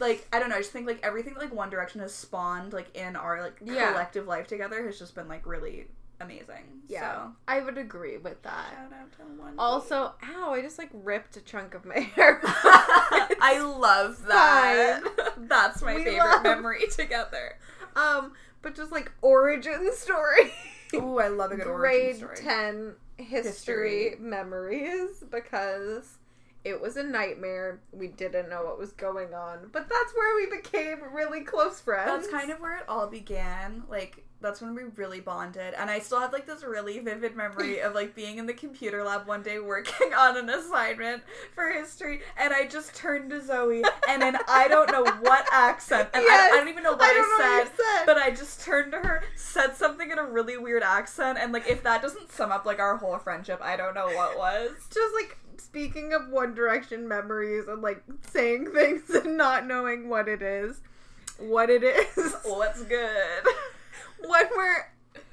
[0.01, 2.95] like I don't know, I just think like everything like One Direction has spawned like
[2.97, 3.91] in our like Yeah.
[3.93, 5.87] collective life together has just been like really
[6.21, 6.65] amazing.
[6.89, 7.33] yeah, So.
[7.47, 8.67] I would agree with that.
[8.73, 9.55] Shout out to One.
[9.59, 12.41] Also, ow, I just like ripped a chunk of my hair.
[12.45, 15.03] I love that.
[15.39, 17.57] That's my We favorite love- memory together.
[17.97, 18.33] um,
[18.63, 20.53] but just like origin story.
[20.95, 22.25] Ooh, I love a good Grade.
[22.37, 24.17] 10 history, History.
[24.21, 26.19] memories because
[26.65, 27.81] it was a nightmare.
[27.93, 32.07] We didn't know what was going on, but that's where we became really close friends.
[32.11, 33.85] That's kind of where it all began.
[33.91, 37.81] Like that's when we really bonded, and I still have like this really vivid memory
[37.81, 41.23] of like being in the computer lab one day working on an assignment
[41.55, 46.09] for history, and I just turned to Zoe, and then I don't know what accent,
[46.15, 47.83] and I, Yes, I don't even know what I I, what said.
[47.83, 48.07] you said.
[48.07, 51.69] But I just turned to her, said something in a really weird accent, and like
[51.69, 54.71] if that doesn't sum up like our whole friendship, I don't know what was.
[54.93, 60.29] just like speaking of One Direction memories and like saying things and not knowing what
[60.29, 60.81] it is.
[61.39, 62.35] What it is.
[62.45, 63.43] What's good?
[64.27, 64.87] When we're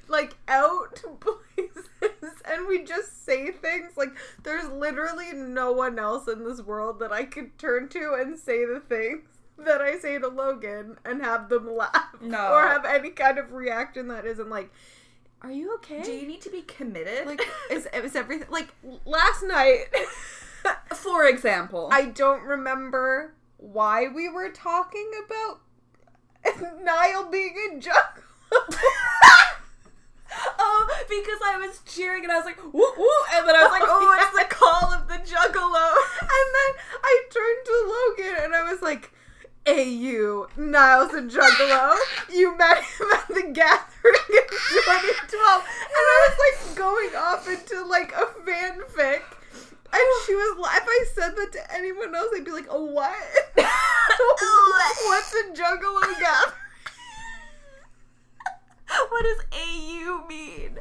[0.08, 1.88] like out places
[2.44, 4.10] and we just say things like
[4.44, 8.64] there's literally no one else in this world that I could turn to and say
[8.64, 9.24] the things
[9.58, 12.52] that I say to Logan and have them laugh No.
[12.52, 14.70] or have any kind of reaction that isn't like
[15.42, 16.02] are you okay?
[16.02, 17.26] Do you need to be committed?
[17.26, 18.68] like is is everything like
[19.04, 19.84] last night
[20.94, 25.60] for example, I don't remember why we were talking about
[26.82, 28.22] Niall being a jungle.
[30.58, 33.72] oh, because I was cheering and I was like, woo woo, and then I was
[33.72, 35.94] like, oh, it's the call of the juggalo.
[36.20, 39.12] And then I turned to Logan and I was like,
[39.66, 41.96] AU, Niles and Juggalo,
[42.32, 45.64] you met him at the gathering in 2012.
[45.64, 49.22] And I was like going off into like a fanfic.
[49.92, 52.78] And she was, li- if I said that to anyone else, I'd be like, a
[52.80, 53.12] what?
[53.56, 56.65] What's a Juggalo gathering?
[59.10, 60.78] what does AU mean?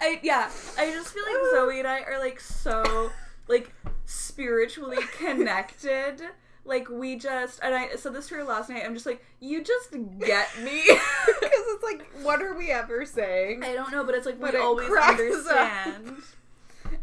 [0.00, 3.10] I yeah, I just feel like Zoe and I are like so
[3.48, 3.72] like
[4.06, 6.22] spiritually connected.
[6.64, 8.82] Like we just and I said this to her last night.
[8.84, 10.82] I'm just like, you just get me.
[11.26, 13.62] Because it's like, what are we ever saying?
[13.64, 16.22] I don't know, but it's like But we it always understand.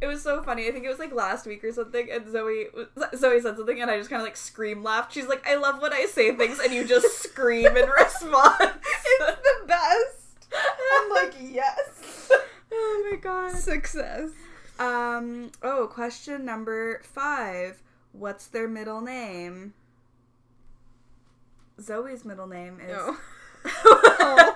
[0.02, 0.68] It was so funny.
[0.68, 2.66] I think it was like last week or something, and Zoe
[3.16, 5.14] Zoe said something, and I just kind of like scream laughed.
[5.14, 8.74] She's like, "I love when I say things, and you just scream in response."
[9.06, 10.48] It's the best.
[10.94, 12.32] I'm like, yes.
[12.72, 13.56] oh my god.
[13.56, 14.32] Success.
[14.80, 15.52] Um.
[15.62, 17.84] Oh, question number five.
[18.12, 19.76] What's their middle name?
[21.80, 22.98] Zoe's middle name is.
[23.64, 24.54] No.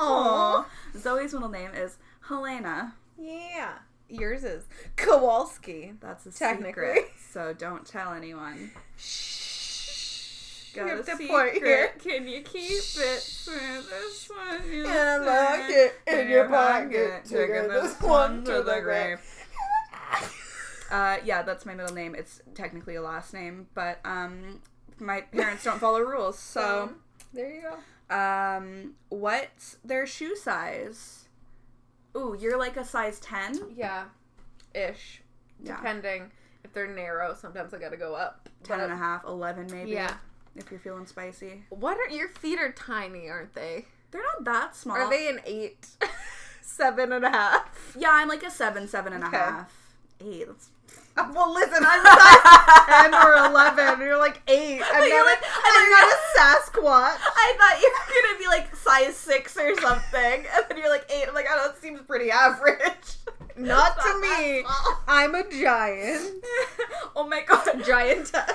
[0.00, 0.66] Aw.
[0.96, 1.96] Zoe's middle name is
[2.28, 2.94] Helena.
[3.18, 3.78] Yeah.
[4.08, 4.64] Yours is
[4.96, 5.92] Kowalski.
[6.00, 6.70] That's a Technically.
[6.94, 8.70] secret, so don't tell anyone.
[8.96, 10.72] Shh.
[10.74, 11.28] Got have a secret.
[11.28, 11.92] point here.
[12.02, 13.20] Can you keep it?
[13.20, 15.26] Swear this one you'll And say.
[15.26, 17.24] lock it in your pocket.
[17.24, 19.20] Taking this one to the grave.
[20.90, 22.14] Uh, yeah, that's my middle name.
[22.14, 24.62] It's technically a last name, but um,
[24.98, 26.38] my parents don't follow rules.
[26.38, 26.92] So,
[27.34, 28.16] there you go.
[28.16, 31.27] um, what's their shoe size?
[32.18, 33.58] Ooh, you're like a size ten.
[33.76, 34.04] Yeah.
[34.74, 35.22] Ish.
[35.62, 35.76] Yeah.
[35.76, 36.30] Depending.
[36.64, 38.48] If they're narrow, sometimes I gotta go up.
[38.64, 39.92] 10 and a half, 11 maybe.
[39.92, 40.14] Yeah.
[40.56, 41.62] If you're feeling spicy.
[41.70, 43.86] What are your feet are tiny, aren't they?
[44.10, 44.96] They're not that small.
[44.96, 45.86] Are they an eight?
[46.62, 47.96] Seven and a half?
[47.98, 49.72] Yeah, I'm like a seven, seven and a half,
[50.20, 50.30] Okay.
[50.30, 50.46] Eight.
[50.46, 50.70] That's...
[51.34, 54.00] Well, listen, I'm size 10 or 11.
[54.00, 54.80] You're like 8.
[54.82, 57.18] I'm You're not, like- a, I'm not a Sasquatch.
[57.36, 61.10] I thought you were gonna be like size six or something, and then you're like
[61.10, 61.26] eight.
[61.28, 63.16] I'm like, oh, that seems pretty average.
[63.56, 64.64] Not It's to me.
[65.08, 66.44] I'm a giant.
[67.16, 68.48] oh my god, Giantess.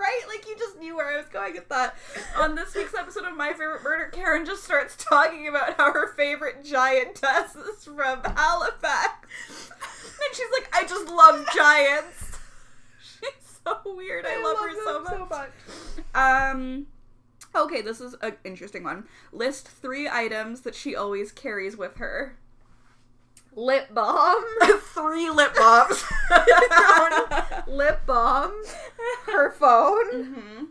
[0.00, 0.20] Right?
[0.26, 1.94] Like you just knew where I was going with that.
[2.38, 6.12] On this week's episode of My Favorite Murder, Karen just starts talking about how her
[6.14, 9.28] favorite giantess is from Halifax,
[9.78, 12.38] and she's like, I just love giants.
[13.02, 14.24] She's so weird.
[14.26, 15.50] I, love, her so them much.
[16.14, 16.86] Um.
[17.54, 19.04] Okay, this is an interesting one.
[19.32, 22.38] List three items that she always carries with her.
[23.56, 24.44] Lip balm.
[24.94, 26.04] three lip balms.
[27.70, 28.52] Lip balm.
[29.26, 30.24] Her phone.
[30.24, 30.64] hmm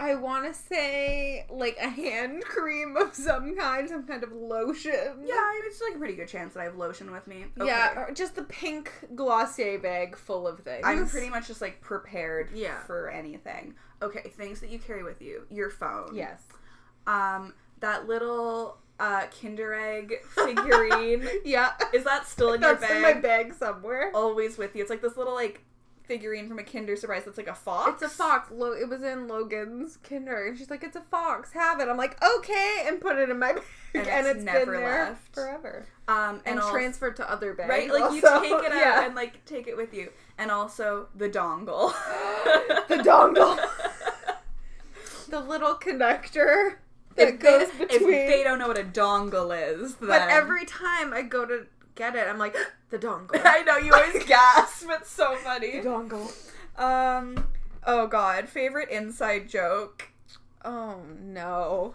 [0.00, 5.24] I want to say like a hand cream of some kind, some kind of lotion.
[5.24, 7.46] Yeah, it's like a pretty good chance that I have lotion with me.
[7.58, 7.66] Okay.
[7.66, 10.82] Yeah, just the pink Glossier bag full of things.
[10.84, 12.78] I'm pretty much just like prepared Yeah.
[12.84, 13.74] for anything.
[14.00, 15.46] Okay, things that you carry with you.
[15.50, 16.14] Your phone.
[16.14, 16.42] yes.
[17.08, 21.28] Um, that little uh Kinder Egg figurine.
[21.44, 22.96] Yeah, Is that still in your that's bag?
[22.96, 24.10] in my bag somewhere.
[24.14, 24.82] Always with you.
[24.82, 25.62] It's like this little like
[26.04, 28.02] figurine from a Kinder Surprise that's like a fox.
[28.02, 28.50] It's a fox.
[28.50, 31.52] Lo- it was in Logan's Kinder, and she's like, "It's a fox.
[31.52, 33.62] Have it." I'm like, "Okay," and put it in my bag,
[33.94, 35.34] And and, it's it's never been there left.
[35.34, 37.68] forever, Um, and, and, also- transferred to other bags.
[37.68, 39.04] right, like you take it out Yeah.
[39.04, 41.92] and like take it with you, and also the dongle.
[42.88, 43.58] The dongle.
[45.28, 46.76] the little connector
[47.18, 48.14] that if, goes they, between.
[48.14, 51.66] if they don't know what a dongle is, then but every time I go to
[51.94, 52.56] get it, I'm like,
[52.90, 54.86] "The dongle." I know you always gasp.
[54.90, 55.72] It's so the funny.
[55.80, 56.32] dongle.
[56.80, 57.48] Um.
[57.86, 60.10] Oh God, favorite inside joke.
[60.64, 61.94] Oh no.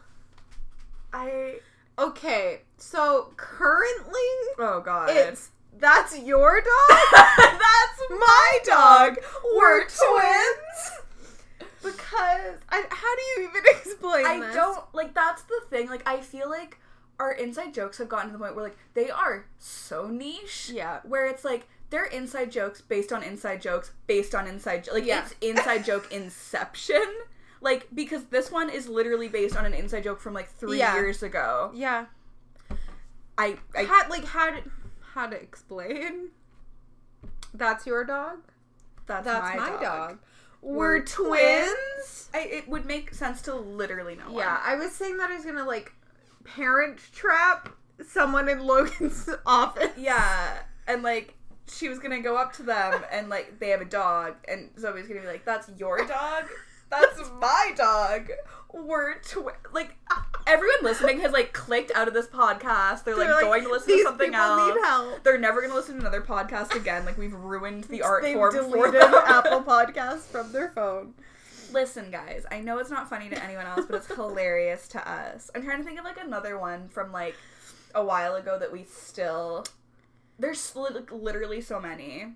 [1.11, 1.59] I.
[1.99, 4.19] Okay, so currently
[4.57, 5.09] Oh God.
[5.11, 6.97] it's that's your dog.
[7.11, 9.17] That's my dog.
[9.55, 10.91] We're We're twins.
[11.83, 14.55] Because I, how do you even explain I this?
[14.55, 15.13] don't like.
[15.13, 15.89] That's the thing.
[15.89, 16.77] Like, I feel like
[17.19, 20.71] our inside jokes have gotten to the point where like they are so niche.
[20.73, 20.99] Yeah.
[21.03, 25.05] Where it's like they're inside jokes based on inside jokes based on inside jo- like
[25.05, 25.23] Yeah.
[25.23, 27.03] it's inside joke inception.
[27.61, 30.95] Like because this one is literally based on an inside joke from like three Yeah.
[30.95, 31.71] years ago.
[31.75, 32.05] Yeah.
[33.37, 34.61] I, I how, like how to
[35.13, 36.29] how to explain?
[37.53, 38.39] That's your dog.
[39.05, 39.81] that's, That's my, my, dog.
[39.81, 40.19] dog.
[40.63, 42.29] We're We're twins.
[42.33, 44.35] I, it would make sense to literally no one.
[44.35, 45.91] Yeah, I was saying that I was gonna like
[46.45, 47.69] parent trap
[48.07, 49.91] someone in Logan's office.
[49.97, 51.35] Yeah, and like
[51.67, 55.07] she was gonna go up to them and like they have a dog, and Zoe's
[55.07, 56.45] gonna be like, "That's your dog."
[56.99, 58.29] That's my dog.
[58.73, 59.95] We're twi- like
[60.47, 63.03] everyone listening has like clicked out of this podcast.
[63.03, 64.73] They're like, They're like, going to listen to something else.
[64.73, 67.05] need help." They're never gonna listen to another podcast again.
[67.05, 69.13] Like we've ruined the art They've form for deleted them.
[69.27, 71.13] Apple Podcasts from their phone.
[71.71, 75.49] Listen, guys, I know it's not funny to anyone else, but it's hilarious to us.
[75.55, 77.35] I'm trying to think of like another one from like
[77.95, 79.65] a while ago that we still.
[80.39, 82.33] There's like, literally so many.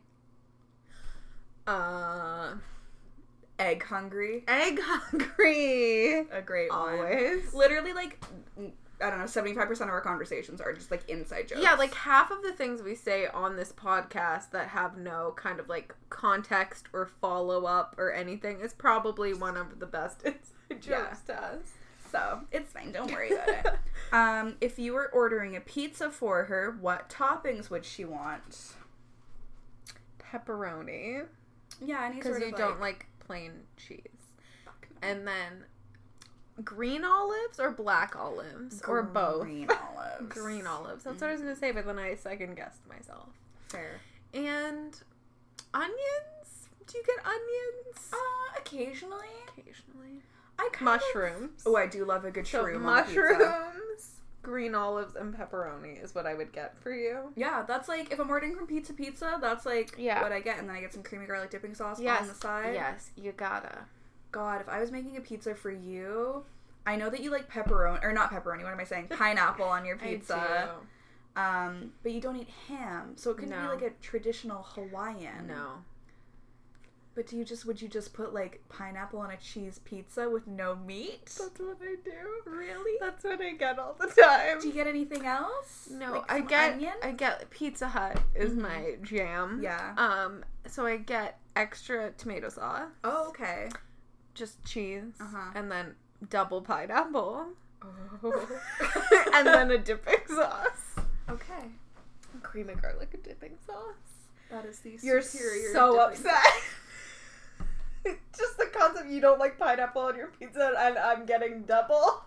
[1.66, 2.54] Uh,
[3.60, 6.20] Egg hungry, egg hungry.
[6.32, 7.00] a great one.
[7.00, 7.54] Always.
[7.54, 8.24] Literally, like
[9.02, 11.62] I don't know, seventy five percent of our conversations are just like inside jokes.
[11.62, 15.60] Yeah, like half of the things we say on this podcast that have no kind
[15.60, 20.82] of like context or follow up or anything is probably one of the best inside
[20.82, 21.62] jokes to us.
[22.12, 22.92] so it's fine.
[22.92, 23.66] Don't worry about it.
[24.14, 28.72] Um, if you were ordering a pizza for her, what toppings would she want?
[30.20, 31.26] Pepperoni.
[31.84, 34.02] Yeah, any Because sort you of don't like plain cheese.
[35.02, 35.66] And then
[36.64, 39.44] green olives or black olives or both.
[39.44, 40.28] Green olives.
[40.30, 41.04] Green olives.
[41.04, 43.30] That's what I was gonna say, but then I second guessed myself.
[43.70, 44.00] Fair.
[44.34, 45.00] And
[45.74, 46.70] onions.
[46.88, 48.12] Do you get onions?
[48.14, 49.28] Uh, occasionally.
[49.58, 50.22] Occasionally.
[50.58, 51.66] I kind Mushrooms.
[51.66, 52.82] Of, oh, I do love a good So shroom.
[52.82, 54.17] mushrooms.
[54.48, 57.34] Green olives, and pepperoni is what I would get for you.
[57.36, 60.22] Yeah, that's like if I'm ordering from Pizza Pizza, that's like Yeah.
[60.24, 62.22] what I get, and then I get some creamy garlic dipping sauce Yes.
[62.22, 62.74] on the side.
[62.74, 63.80] Yes, you gotta.
[64.32, 66.46] God, if I was making a pizza for you,
[66.86, 68.64] I know that you like pepperoni or not pepperoni.
[68.64, 69.08] What am I saying?
[69.12, 70.70] Pineapple on your pizza.
[71.36, 75.48] Um, but you don't eat ham, so it couldn't be like a traditional Hawaiian.
[75.48, 75.84] No.
[77.18, 80.46] But do you just would you just put like pineapple on a cheese pizza with
[80.46, 81.26] no meat?
[81.26, 82.12] That's what I do.
[82.46, 82.96] Really?
[83.02, 84.60] That's what I get all the time.
[84.62, 85.90] Do you get anything else?
[85.92, 86.94] No, Like I get onion?
[87.02, 88.58] I get Pizza Hut is Mhm.
[88.62, 89.62] my jam.
[89.64, 89.96] Yeah.
[89.98, 93.70] Um, so I get extra tomato sauce, Oh, okay.
[94.36, 95.54] just cheese, Uh-huh.
[95.56, 95.96] and then
[96.30, 97.48] double pineapple,
[97.82, 98.60] Oh.
[99.34, 100.98] and then a dipping sauce,
[101.28, 101.72] okay.
[102.44, 103.96] cream and garlic dipping sauce.
[104.52, 105.74] That is the You're superior.
[105.74, 106.64] so dipping- upset.
[108.38, 112.24] Just the concept you don't like pineapple on your pizza and I'm getting double.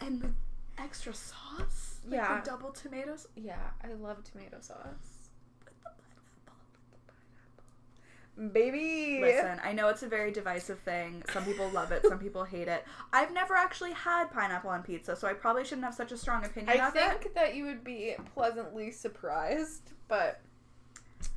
[0.00, 0.30] And the
[0.78, 2.00] extra sauce?
[2.04, 2.40] Like Yeah.
[2.40, 3.28] The double tomatoes?
[3.36, 5.22] Yeah, I love tomato sauce.
[8.52, 9.18] Baby.
[9.20, 11.22] Listen, I know it's a very divisive thing.
[11.32, 12.84] Some people love it, some people hate it.
[13.12, 16.42] I've never actually had pineapple on pizza, so I probably shouldn't have such a strong
[16.44, 17.20] opinion I of it.
[17.20, 20.40] think that you would be pleasantly surprised, but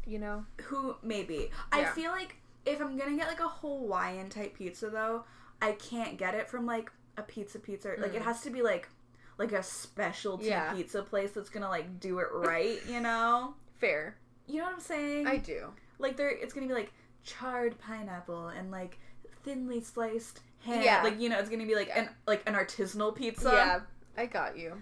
[0.07, 1.49] you know, Who maybe.
[1.71, 5.23] I feel like if I'm gonna get like a Hawaiian type pizza though,
[5.61, 7.95] I can't get it from like a pizza pizza.
[7.97, 8.25] Like it Mm.
[8.25, 8.89] has to be like
[9.37, 10.73] like a specialty Yeah.
[10.73, 13.55] pizza place that's gonna like do it right, you know?
[13.79, 14.17] fair.
[14.47, 15.27] You know what I'm saying?
[15.27, 15.71] I do.
[15.99, 16.91] like there it's gonna be like
[17.23, 18.99] charred pineapple and like
[19.43, 20.81] thinly sliced ham.
[20.83, 21.01] Yeah.
[21.03, 23.49] Like you know, it's gonna be like an like an artisanal pizza.
[23.51, 23.79] Yeah,
[24.21, 24.81] I got you.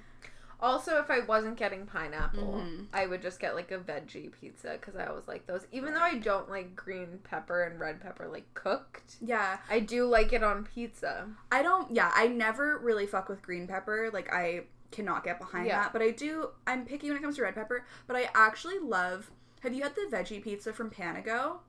[0.64, 2.88] Also, if I wasn't getting pineapple, Mhm.
[2.93, 5.68] I would just get like a veggie pizza because I always like those.
[5.74, 9.57] Even though I don't like green pepper and red pepper like cooked, Yeah.
[9.70, 11.28] I do like it on pizza.
[11.51, 14.09] I don't yeah, I never really fuck with green pepper.
[14.14, 15.84] Like I cannot get behind Yeah.
[15.84, 15.93] that.
[15.93, 17.86] But I do I'm picky when it comes to red pepper.
[18.07, 19.32] But I actually love
[19.64, 21.59] have you had the veggie pizza from Panago?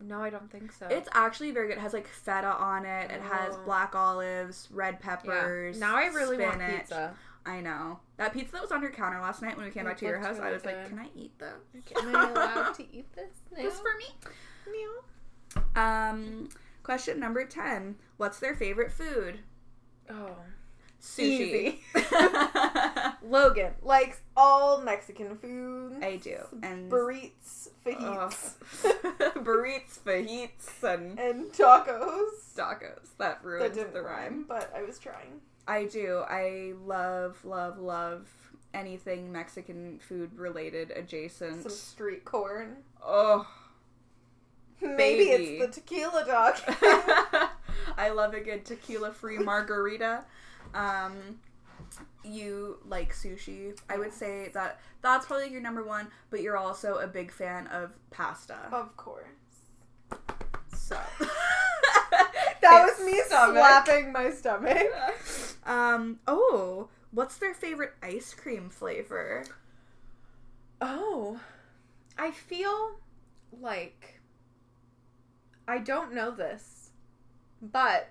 [0.00, 0.86] No, I don't think so.
[0.88, 1.78] It's actually very good.
[1.78, 3.10] It has like feta on it.
[3.10, 3.62] It has Oh.
[3.64, 5.16] black olives, red yeah.
[5.16, 5.78] peppers.
[5.80, 6.80] Now I really want spinach.
[6.80, 7.14] pizza.
[7.46, 8.00] I know.
[8.16, 10.06] That pizza that was on your counter last night when we came It back to
[10.06, 10.88] your house, I was like.
[10.88, 11.94] Can I eat this?
[12.02, 13.62] Am I allowed to eat this now?
[13.62, 14.06] This for me?
[14.72, 15.62] Meow.
[15.76, 16.48] Um
[16.82, 17.96] question number ten.
[18.16, 19.40] What's their favorite food?
[20.08, 20.36] Oh.
[21.02, 21.80] Sushi.
[23.22, 26.02] Logan likes all Mexican food.
[26.02, 26.38] I do.
[26.62, 28.54] And burritos, fajitas,
[29.34, 32.54] burritos, fajitas, and and tacos.
[32.56, 33.08] tacos.
[33.18, 34.44] That That didn't the rhyme, rhyme.
[34.48, 35.42] but I was trying.
[35.66, 36.22] I do.
[36.28, 38.28] I love, love, love
[38.72, 41.62] anything Mexican food related adjacent.
[41.62, 42.76] Some street corn.
[43.02, 43.46] Oh.
[44.80, 45.44] Maybe Baby.
[45.44, 46.56] it's the tequila dog.
[47.96, 50.24] I love a good tequila free margarita.
[50.74, 51.38] Um,
[52.24, 53.78] you like sushi.
[53.88, 57.66] I would say that that's probably your number one, but you're also a big fan
[57.68, 58.56] of pasta.
[58.72, 59.26] of course.
[60.74, 60.98] So
[62.64, 63.56] That was me stomach.
[63.56, 64.86] slapping my stomach.
[65.66, 69.44] um, oh, what's their favorite ice cream flavor?
[70.80, 71.38] Oh,
[72.18, 72.96] I feel
[73.60, 74.20] like
[75.66, 76.90] I don't know this,
[77.62, 78.08] but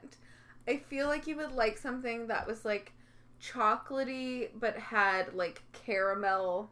[0.67, 2.93] I feel like you would like something that was like
[3.41, 6.71] chocolatey but had like caramel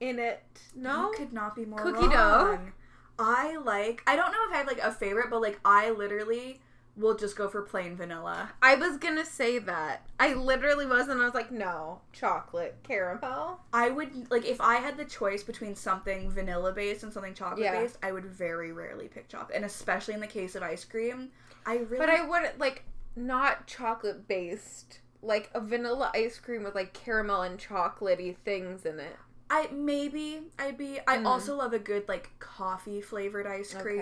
[0.00, 0.42] in it.
[0.74, 2.46] No, You could not be more Cookie dough.
[2.58, 2.72] wrong.
[3.18, 4.02] I like.
[4.06, 6.60] I don't know if I have like a favorite, but like I literally
[6.98, 8.50] will just go for plain vanilla.
[8.60, 10.06] I was gonna say that.
[10.18, 13.60] I literally was, and I was like, no, chocolate caramel.
[13.72, 17.60] I would like if I had the choice between something vanilla based and something chocolate
[17.60, 17.80] Yeah.
[17.80, 19.56] based, I would very rarely pick chocolate.
[19.56, 21.30] And especially in the case of ice cream,
[21.64, 22.84] I really But I wouldn't like
[23.16, 25.00] not chocolate based.
[25.22, 29.16] Like a vanilla ice cream with like caramel and chocolatey things in it.
[29.50, 31.00] I maybe I'd be.
[31.08, 31.26] I Mm.
[31.26, 33.96] also love a good like coffee flavored ice Okay.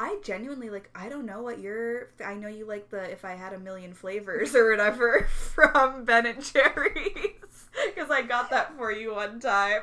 [0.00, 0.90] I genuinely like.
[0.94, 2.08] I don't know what your.
[2.24, 6.26] I know you like the if I had a million flavors or whatever from Ben
[6.26, 9.82] and Jerry's because I got that for you one time.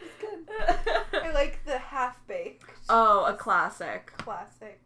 [0.00, 1.22] It's good.
[1.22, 4.12] I like the half baked oh, a classic.
[4.18, 4.80] classic.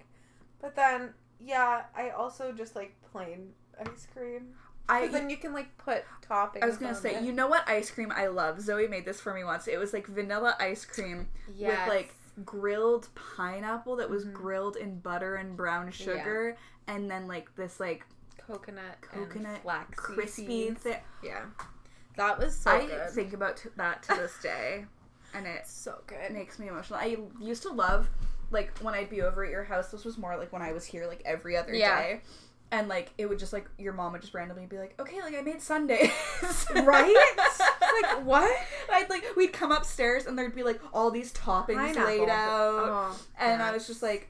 [0.60, 3.50] But then, yeah, I also just like plain
[3.80, 4.54] ice cream.
[4.88, 6.62] I then you can like put toppings.
[6.62, 7.22] I was gonna on say, it.
[7.22, 8.60] you know what ice cream I love?
[8.60, 9.66] Zoe made this for me once.
[9.66, 11.88] It was like vanilla ice cream yes.
[11.88, 12.14] with like
[12.44, 14.32] grilled pineapple that was Mhm.
[14.32, 16.56] grilled in butter and brown sugar,
[16.86, 18.04] and then like this like
[18.38, 21.00] coconut, coconut flax crispy thing.
[21.22, 21.46] Yeah,
[22.16, 23.10] that was so I good.
[23.10, 24.86] think about t- that to this day,
[25.32, 26.18] and it so good.
[26.18, 26.98] It makes me emotional.
[26.98, 28.08] I used to love
[28.50, 29.90] like when I'd be over at your house.
[29.90, 32.00] This was more like when I was here, like every other Yeah.
[32.00, 32.22] day.
[32.74, 35.36] And like it would just like your mom would just randomly be like, "Okay, like
[35.36, 36.10] I made sundaes."
[36.74, 37.34] Right?
[38.02, 38.50] like what?
[38.92, 42.04] I'd like we'd come upstairs and there'd be like all these toppings Pineapple.
[42.04, 44.28] laid out, Oh, and I was just like,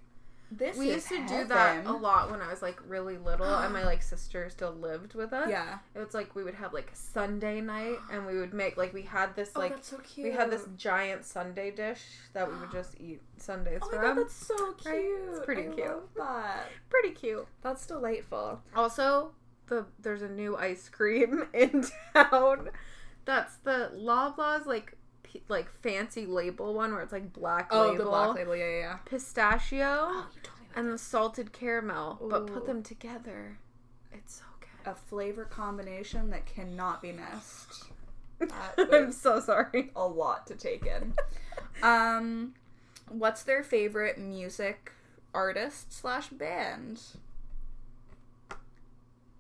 [0.57, 3.73] "This." We used to do that a lot when I was like really little, and
[3.73, 5.49] my like sister still lived with us.
[5.49, 5.79] Yeah.
[5.95, 9.03] It was like we would have like Sunday night, and we would make like we
[9.03, 10.29] had this oh, like that's so cute.
[10.29, 12.03] we had this giant sundae dish
[12.33, 14.03] that we would just eat sundaes Oh my from.
[14.17, 14.95] god, that's so cute.
[14.95, 15.11] Right?
[15.31, 15.87] It's pretty I cute.
[15.89, 16.69] love that.
[16.89, 17.47] pretty cute.
[17.63, 18.61] That's delightful.
[18.75, 19.33] Also,
[19.67, 21.85] the there's a new ice cream in
[22.15, 22.71] town.
[23.25, 24.97] That's the Loblaws like
[25.49, 28.57] like fancy label one where it's like black Oh, label, the black label.
[28.57, 28.79] Yeah, yeah.
[28.81, 28.97] yeah.
[29.05, 33.59] pistachio, Oh, you told me about and the salted caramel, but put them together.
[34.13, 34.91] It's so good.
[34.91, 37.85] a flavor combination that cannot be missed.
[38.79, 39.91] I'm so sorry.
[39.97, 41.15] a lot to take in.
[41.83, 42.55] um,
[43.09, 44.93] what's their favorite music
[45.33, 47.01] artist slash band?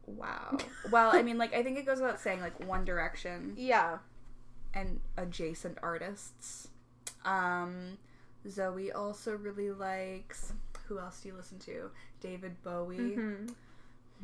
[0.06, 0.58] Wow.
[0.90, 3.98] Well, I mean, like I think it goes without saying, like One Direction Yeah.
[4.74, 6.68] And adjacent artists.
[7.24, 7.96] Um,
[8.48, 10.52] Zoe also really likes.
[10.88, 11.90] Who else do you listen to?
[12.20, 13.14] David Bowie.
[13.14, 13.46] hmm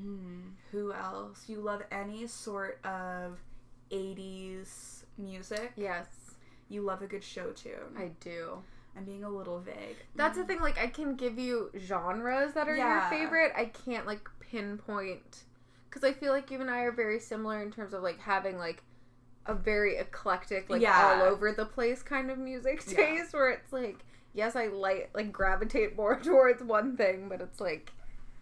[0.00, 0.40] Hmm.
[0.72, 1.44] Who else?
[1.48, 3.38] You love any sort of
[3.90, 5.72] 80s music?
[5.76, 6.06] Yes,
[6.68, 7.96] You love a good show tune.
[7.98, 8.58] I do.
[8.96, 9.96] I'm being a little vague.
[10.14, 10.60] That's the thing.
[10.60, 13.10] Like, I can give you genres that are Yeah.
[13.10, 13.52] your favorite.
[13.56, 15.44] I can't like pinpoint
[15.88, 18.56] because I feel like you and I are very similar in terms of like having
[18.56, 18.82] like
[19.46, 21.20] a very eclectic, like Yeah.
[21.20, 22.94] all over the place kind of music Yeah.
[22.96, 23.32] taste.
[23.32, 23.98] Where it's like,
[24.34, 27.92] yes, I like like gravitate more towards one thing, but it's like,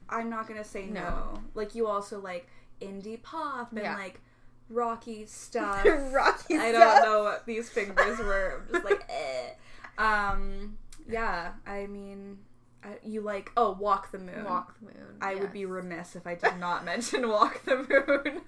[0.08, 1.00] I'm not gonna say no.
[1.00, 1.42] No.
[1.54, 2.46] Like you also like
[2.80, 3.96] indie pop and Yeah.
[3.96, 4.20] like
[4.68, 5.84] rocky stuff.
[5.86, 6.56] rocky.
[6.56, 8.62] I don't know what these fingers were.
[8.66, 9.50] I'm just like, eh.
[9.96, 10.78] Um,
[11.08, 11.52] yeah.
[11.66, 12.38] I mean,
[12.84, 14.44] I, you like oh, Walk the Moon.
[14.44, 15.16] Walk the moon.
[15.20, 18.40] I would be remiss if I did not mention Walk the Moon.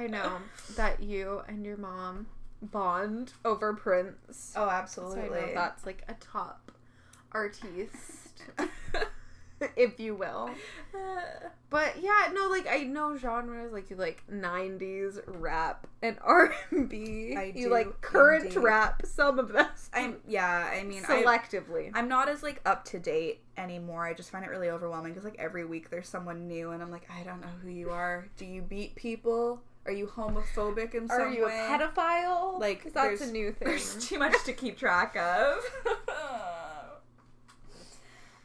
[0.00, 0.38] I know
[0.76, 2.26] that you and your mom
[2.62, 4.54] bond over Prince.
[4.56, 5.38] oh, So absolutely.
[5.38, 6.72] I know that's like a top
[7.32, 8.42] artiste,
[9.76, 10.50] if you will.
[11.68, 17.34] But yeah, no, like I know genres like you like '90s rap and R&B.
[17.36, 18.58] I you do, like current indeed.
[18.58, 19.88] rap, some of this.
[19.92, 20.70] I'm yeah.
[20.72, 21.90] I mean, I, selectively.
[21.94, 24.04] I'm not as like up to date anymore.
[24.06, 26.90] I just find it really overwhelming because like every week there's someone new, and I'm
[26.90, 28.26] like, I don't know who you are.
[28.36, 29.62] Do you beat people?
[29.90, 31.24] Are you homophobic in some way?
[31.24, 31.58] Are you way?
[31.58, 32.60] a pedophile?
[32.60, 33.66] Like that's there's- a new thing.
[33.66, 35.58] There's too much to keep track of.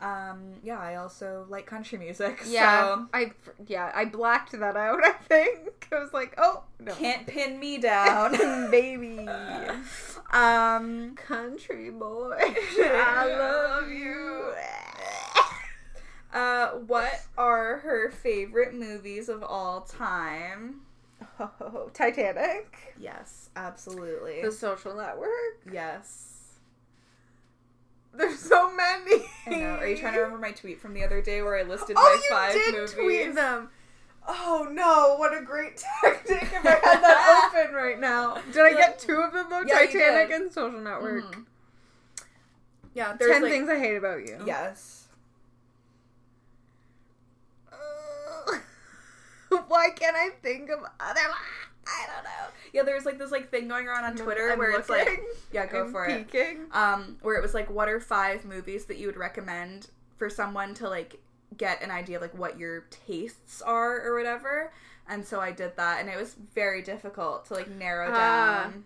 [0.02, 2.42] um, yeah, I also like country music.
[2.48, 3.34] Yeah, I
[3.68, 5.02] yeah I blacked that out.
[5.06, 9.28] I think I was like, oh no, can't pin me down, baby.
[10.34, 14.52] um, Country boy, I love you.
[16.34, 20.82] uh, what are her favorite movies of all time?
[21.40, 24.42] Oh, Titanic, Yes, absolutely.
[24.42, 25.62] The Social Network.
[25.72, 26.32] yes.
[28.14, 29.26] There's so many.
[29.46, 29.76] I know.
[29.76, 32.22] Are you trying to remember my tweet from the other day where I listed Oh,
[32.32, 32.94] my you did movies?
[32.94, 33.70] tweet them.
[34.28, 35.18] Oh no!
[35.18, 36.42] What a great tactic!
[36.44, 39.62] If I had that open right now, did I get two of them though?
[39.68, 41.26] Yeah, Titanic and Social Network.
[41.36, 41.46] Mhm.
[42.94, 44.42] Yeah, there's Ten like, things I hate about you.
[44.46, 45.08] Yes.
[47.72, 48.62] Ugh.
[49.68, 51.20] Why can't I think of other?
[51.88, 52.48] I don't know.
[52.74, 55.66] Yeah, there's like this like thing going around on Twitter I'm where it's like yeah,
[55.68, 56.28] go I'm for it.
[56.72, 59.88] Um, where it was like, what are five movies that you would recommend
[60.18, 61.20] for someone to like
[61.58, 64.74] get an idea of like what your tastes are or whatever.
[65.08, 68.64] And so I did that, and it was very difficult to like narrow Ah.
[68.64, 68.86] down.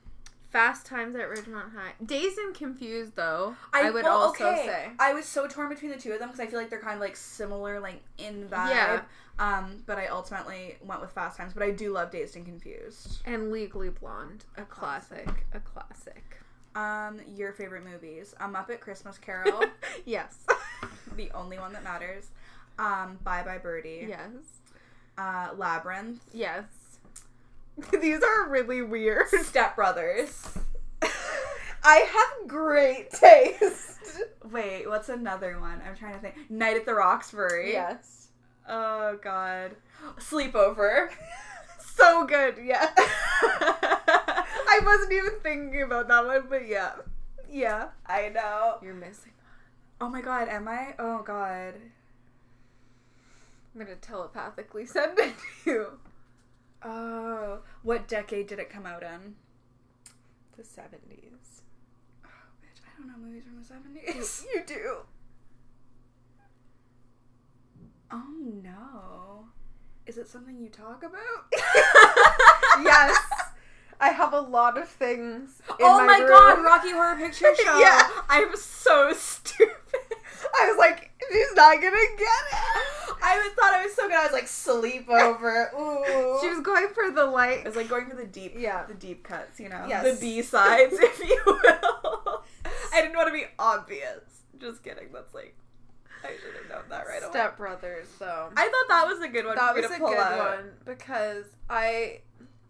[0.49, 1.93] Fast Times at Ridgemont High.
[2.03, 4.65] Dazed and Confused, though, I, I, would well, also okay.
[4.65, 4.89] say.
[4.99, 6.95] I was so torn between the two of them because I feel like they're kind
[6.95, 8.69] of like similar, like in vibe.
[8.69, 9.01] Yeah.
[9.37, 11.53] Um, but I ultimately went with Fast Times.
[11.53, 13.21] But I do love Dazed and Confused.
[13.25, 15.29] And Legally Blonde, a classic.
[15.53, 16.39] A classic.
[16.75, 18.33] Um, your favorite movies?
[18.39, 19.63] A Muppet Christmas Carol,
[20.05, 20.45] yes.
[21.15, 22.29] the only one that matters.
[22.77, 24.05] Um, Bye Bye Birdie.
[24.07, 24.29] yes.
[25.17, 26.21] Uh, Labyrinth.
[26.33, 26.63] Yes.
[28.01, 29.29] These are really weird.
[29.29, 30.47] Step Brothers.
[31.83, 34.21] I have great taste.
[34.51, 35.81] Wait, what's another one?
[35.87, 36.35] I'm trying to think.
[36.49, 37.71] Night at the Roxbury.
[37.71, 38.27] Yes.
[38.67, 39.75] Oh God.
[40.17, 41.09] Sleepover.
[41.95, 42.91] So good, yeah.
[42.97, 46.93] I wasn't even thinking about that one, but yeah.
[47.51, 47.89] Yeah.
[48.05, 48.77] I know.
[48.81, 49.33] You're missing.
[49.99, 50.47] Oh my God.
[50.47, 50.95] Am I?
[50.97, 51.73] Oh God.
[53.75, 55.33] I'm gonna telepathically send it
[55.65, 55.87] to you.
[56.83, 57.59] Oh.
[57.83, 59.35] What decade did it come out in?
[60.57, 61.61] The 70s.
[62.25, 62.29] Oh,
[62.61, 64.45] bitch, I don't know movies from the seventies.
[64.53, 64.97] You do.
[68.11, 68.25] Oh
[68.63, 69.45] no.
[70.07, 71.45] Is it something you talk about?
[72.83, 73.15] yes.
[74.01, 75.61] I have a lot of things.
[75.71, 76.27] In oh my, room.
[76.27, 77.79] god, Rocky Horror Picture Show.
[77.79, 78.09] Yeah.
[78.29, 79.75] I'm so stupid.
[80.59, 83.15] I was like, she's not gonna get it.
[83.21, 84.15] I was, thought I was so good.
[84.15, 85.73] I was like sleepover.
[85.79, 86.39] Ooh.
[86.41, 87.61] She was going for the light.
[87.65, 88.85] I was like going for the deep, Yeah.
[88.85, 90.03] the deep cuts, you know, Yes.
[90.19, 92.43] the B sides, if you will.
[92.93, 94.21] I didn't want to be obvious.
[94.59, 95.09] Just kidding.
[95.13, 95.55] That's like,
[96.23, 97.31] I should have known that right away.
[97.31, 98.49] Step Brothers, though.
[98.55, 99.55] I thought that was a good one.
[99.55, 100.57] that was a good out.
[100.57, 102.21] one because I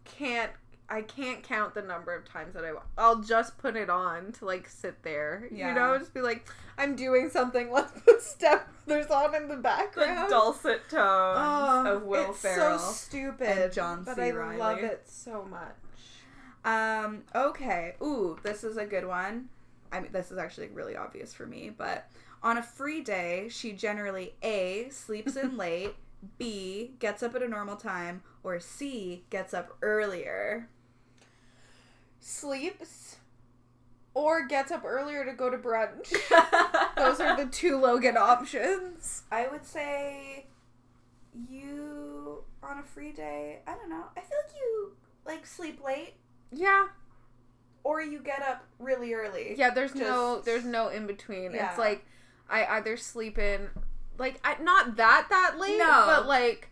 [0.06, 0.52] can't.
[0.90, 4.46] I can't count the number of times that I I'll just put it on to
[4.46, 5.48] like sit there.
[5.52, 5.70] Yeah.
[5.70, 7.72] You know, just be like, I'm doing something.
[7.72, 10.28] Let's put Step Brothers on in the background.
[10.28, 10.98] The dulcet tones
[11.40, 12.80] Oh, of Will it's Ferrell.
[12.80, 14.58] so stupid, and John but I Reilly.
[14.58, 15.76] love it so much.
[16.66, 17.96] Um, okay.
[18.02, 19.50] Ooh, this is a good one.
[19.92, 22.10] I mean, this is actually really obvious for me, but
[22.44, 25.96] on a free day, she generally A, sleeps in late,
[26.38, 30.68] B, gets up at a normal time, or C, gets up earlier.
[32.20, 33.18] Sleeps
[34.14, 36.12] or gets up earlier to go to brunch.
[36.96, 39.24] Those are the two Logan options.
[39.32, 40.48] I would say
[41.50, 44.04] you on a free day, I don't know.
[44.18, 44.92] I feel like you
[45.26, 46.14] like sleep late
[46.52, 46.88] Yeah,
[47.84, 49.56] or you get up really early.
[49.58, 49.70] yeah.
[49.70, 51.54] There's no, there's no in between.
[51.54, 51.70] Yeah.
[51.70, 52.06] It's like
[52.50, 53.70] I either sleep in,
[54.18, 56.04] like I, not that that late, No.
[56.08, 56.70] but like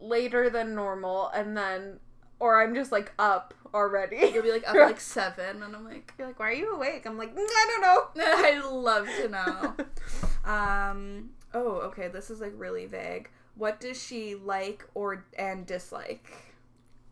[0.00, 2.00] later than normal, and then
[2.40, 4.16] or I'm just like up already.
[4.32, 7.04] You'll be like up like seven, and I'm like, You're like, why are you awake?
[7.06, 8.22] I'm like, "Mm, I don't know.
[8.24, 9.28] I love to
[10.44, 10.50] know.
[10.50, 11.30] Um.
[11.54, 12.08] Oh, okay.
[12.08, 13.30] This is like really vague.
[13.56, 16.30] What does she like or and dislike?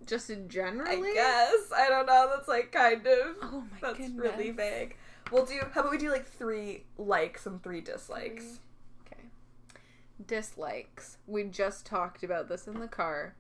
[0.07, 0.89] Just in general.
[0.89, 2.31] I guess I don't know.
[2.35, 3.37] That's like kind of.
[3.43, 4.19] Oh my that's goodness.
[4.21, 4.97] really vague.
[5.33, 5.59] We'll do.
[5.73, 8.61] How about we do like three likes and three dislikes?
[9.05, 9.23] Okay.
[10.25, 11.19] Dislikes.
[11.27, 13.35] We just talked about this in the car.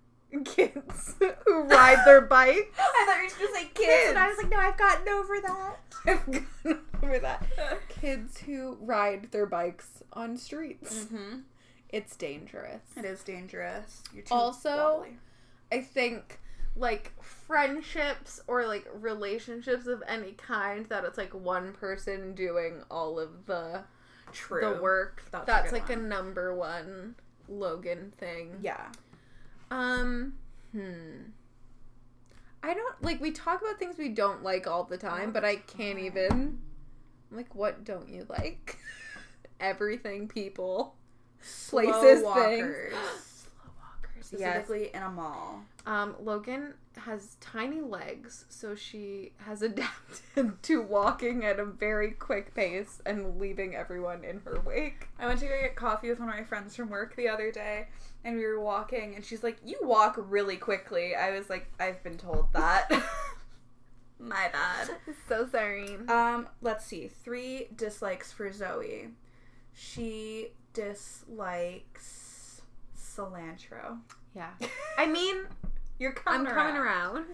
[0.44, 2.72] Kids who ride their bike.
[2.78, 4.08] I thought you were just gonna say Kids.
[4.10, 5.76] and I was like, no, I've gotten over that.
[6.06, 7.46] I've gotten over that.
[7.88, 11.04] Kids who ride their bikes on streets.
[11.04, 11.38] mm-hmm.
[11.90, 12.82] It's dangerous.
[12.96, 14.02] It is dangerous.
[14.12, 15.16] You're too Also- wobbly.
[15.72, 16.38] I think
[16.76, 23.18] like friendships or like relationships of any kind that it's like one person doing all
[23.18, 23.82] of the
[24.32, 24.60] true.
[24.60, 25.22] the work.
[25.30, 27.14] That's That's, like a number one
[27.48, 28.56] Logan thing.
[28.60, 28.88] Yeah.
[29.70, 30.34] Um,
[30.72, 31.30] hmm.
[32.62, 35.42] I don't like we talk about things we don't like all the time, All but
[35.42, 36.04] the I can't time.
[36.04, 36.58] even
[37.30, 38.78] like what don't you like?
[39.60, 40.94] Everything people
[41.68, 42.22] places Slow things.
[42.24, 42.94] walkers.
[43.42, 44.34] Slow walkers.
[44.36, 44.70] Yes.
[44.70, 45.62] In a mall.
[45.86, 52.54] Um, Logan has tiny legs, so she has adapted to walking at a very quick
[52.54, 55.08] pace and leaving everyone in her wake.
[55.18, 57.50] I went to go get coffee with one of my friends from work the other
[57.52, 57.88] day,
[58.24, 62.02] and we were walking, and she's like, "You walk really quickly." I was like, "I've
[62.02, 62.90] been told that."
[64.18, 64.88] My bad.
[65.28, 65.96] So sorry.
[66.08, 67.08] Um, let's see.
[67.08, 69.08] Three dislikes for Zoe.
[69.74, 72.62] She dislikes
[72.98, 73.98] cilantro.
[74.34, 74.50] yeah.
[74.98, 75.46] I mean,
[75.98, 77.16] You're coming I'm coming around.
[77.16, 77.26] around.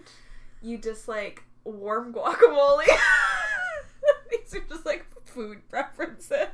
[0.61, 2.85] You dislike warm guacamole.
[4.31, 6.47] These are just like food preferences.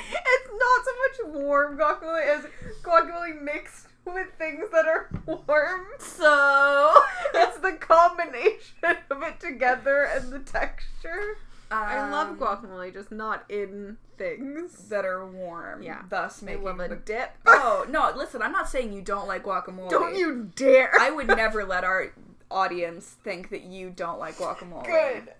[0.00, 2.44] It's not so much warm guacamole as
[2.82, 5.86] guacamole mixed with things that are warm.
[5.98, 6.94] So
[7.34, 11.36] It's the combination of it together and the texture.
[11.70, 14.88] I love Um, guacamole, just not in things.
[14.88, 15.82] that are warm.
[15.82, 16.02] Yeah.
[16.08, 17.30] Thus I making love a the dip.
[17.46, 18.12] Oh no!
[18.16, 19.88] Listen, I'm not saying you don't like guacamole.
[19.90, 20.92] Don't you dare.
[21.00, 22.12] I would never let our
[22.50, 24.84] audience think that you don't like guacamole.
[24.86, 25.32] Good.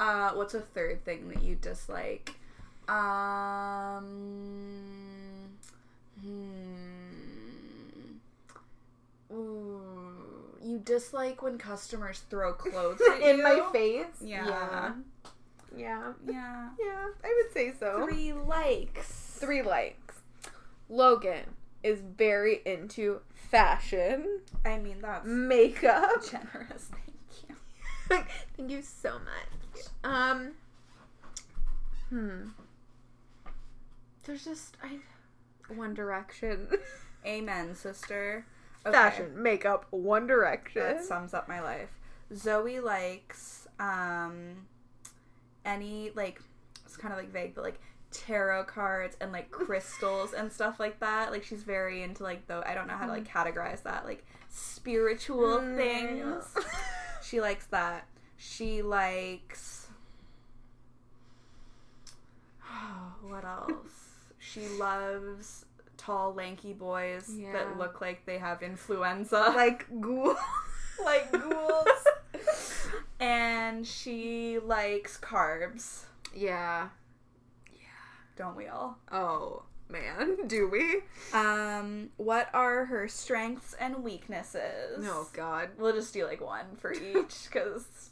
[0.00, 2.34] Uh, what's a third thing that you dislike?
[2.88, 4.04] Um.
[6.22, 6.84] Hmm.
[9.32, 13.42] Ooh, you dislike when customers throw clothes at In you?
[13.42, 14.06] my face.
[14.20, 14.46] Yeah.
[14.46, 14.92] Yeah.
[15.76, 16.12] Yeah.
[16.26, 16.70] Yeah.
[16.78, 18.06] Yeah, I would say so.
[18.06, 19.36] Three likes.
[19.40, 20.14] Three likes.
[20.88, 21.44] Logan
[21.82, 26.24] is very into fashion, I mean, that's makeup.
[26.30, 26.90] generous.
[26.90, 27.54] Thank you.
[28.56, 29.86] Thank you so much.
[30.02, 30.52] Um.
[32.08, 32.48] Hmm.
[34.24, 34.98] There's just I.
[35.74, 36.68] One Direction.
[37.26, 38.46] Amen, sister.
[38.86, 38.92] Okay.
[38.92, 40.82] Fashion, makeup, One Direction.
[40.82, 41.88] That sums up my life.
[42.34, 44.66] Zoe likes um
[45.64, 46.40] any like
[46.84, 51.00] it's kind of like vague, but like tarot cards and like crystals and stuff like
[51.00, 51.32] that.
[51.32, 54.24] Like she's very into like though I don't know how to like categorize that like
[54.48, 55.76] spiritual Mm.
[55.76, 56.44] things.
[57.22, 58.06] She likes that.
[58.36, 59.86] She likes
[63.22, 63.72] what else?
[64.38, 65.64] She loves
[65.96, 67.52] tall lanky boys Yeah.
[67.52, 70.36] that look like they have influenza like ghouls.
[71.04, 71.86] like ghouls.
[73.20, 76.88] and she likes carbs, yeah.
[77.72, 77.80] Yeah.
[78.36, 78.98] Don't we all?
[79.10, 81.02] Oh man, do we?
[81.32, 85.04] Um, what are her strengths and weaknesses?
[85.06, 85.70] Oh god.
[85.78, 88.10] We'll just do like one for each because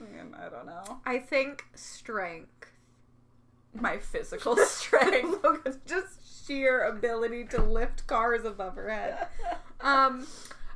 [0.00, 1.00] I don't know.
[1.04, 2.70] I think strength.
[3.74, 5.44] My physical strength.
[5.86, 9.26] Just sheer ability to lift cars above her head.
[9.80, 10.26] Um,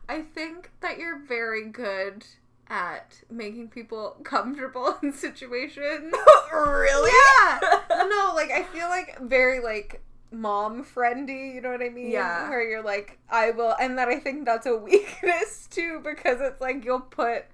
[0.08, 2.26] I think that you're very good
[2.72, 6.12] at making people comfortable in situations.
[6.52, 7.10] really?
[7.10, 7.60] Yeah.
[8.08, 10.02] no, like I feel like very like
[10.32, 12.10] mom friendly, you know what I mean?
[12.10, 12.48] Yeah.
[12.48, 16.60] Where you're like, I will and that I think that's a weakness too, because it's
[16.60, 17.44] like you'll put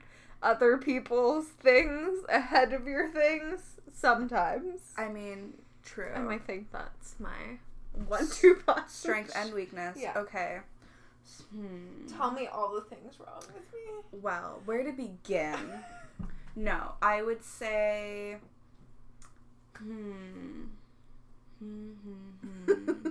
[0.41, 3.61] other people's things ahead of your things
[3.93, 4.93] sometimes.
[4.97, 5.55] I mean,
[5.85, 6.13] true.
[6.15, 7.59] And I think that's my
[8.07, 8.89] one two punch.
[8.89, 9.99] Strength and weakness.
[10.01, 10.13] Yeah.
[10.17, 10.59] Okay.
[11.55, 12.07] Hmm.
[12.07, 14.21] Tell me all the things wrong with me.
[14.23, 15.83] Well, where to begin?
[16.57, 18.37] no, I would say.
[19.77, 20.65] Hmm.
[21.59, 23.09] Hmm, hmm, hmm.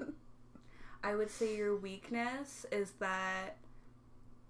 [1.04, 3.58] I would say your weakness is that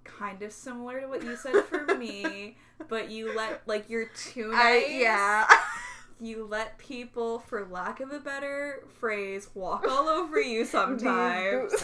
[0.04, 2.58] kind of similar to what you said for me,
[2.88, 4.86] but you let like you're too nice.
[4.86, 5.48] I, yeah.
[6.20, 11.74] You let people, for lack of a better phrase, walk all over you sometimes.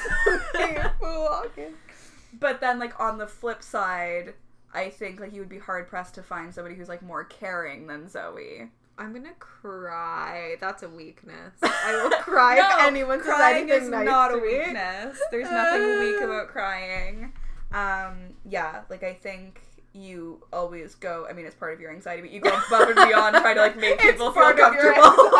[2.39, 4.33] But then, like on the flip side,
[4.73, 7.85] I think like you would be hard pressed to find somebody who's like more caring
[7.87, 8.69] than Zoe.
[8.97, 10.55] I'm gonna cry.
[10.59, 11.53] That's a weakness.
[11.63, 14.57] I will cry No, if anyone says crying anything is nice not to a me.
[14.57, 15.19] weakness.
[15.31, 17.33] There's nothing weak about crying.
[17.71, 19.61] Um, yeah, like I think
[19.93, 21.27] you always go.
[21.29, 23.61] I mean, it's part of your anxiety, but you go above and beyond trying to
[23.61, 25.39] like make people feel part of your comfortable.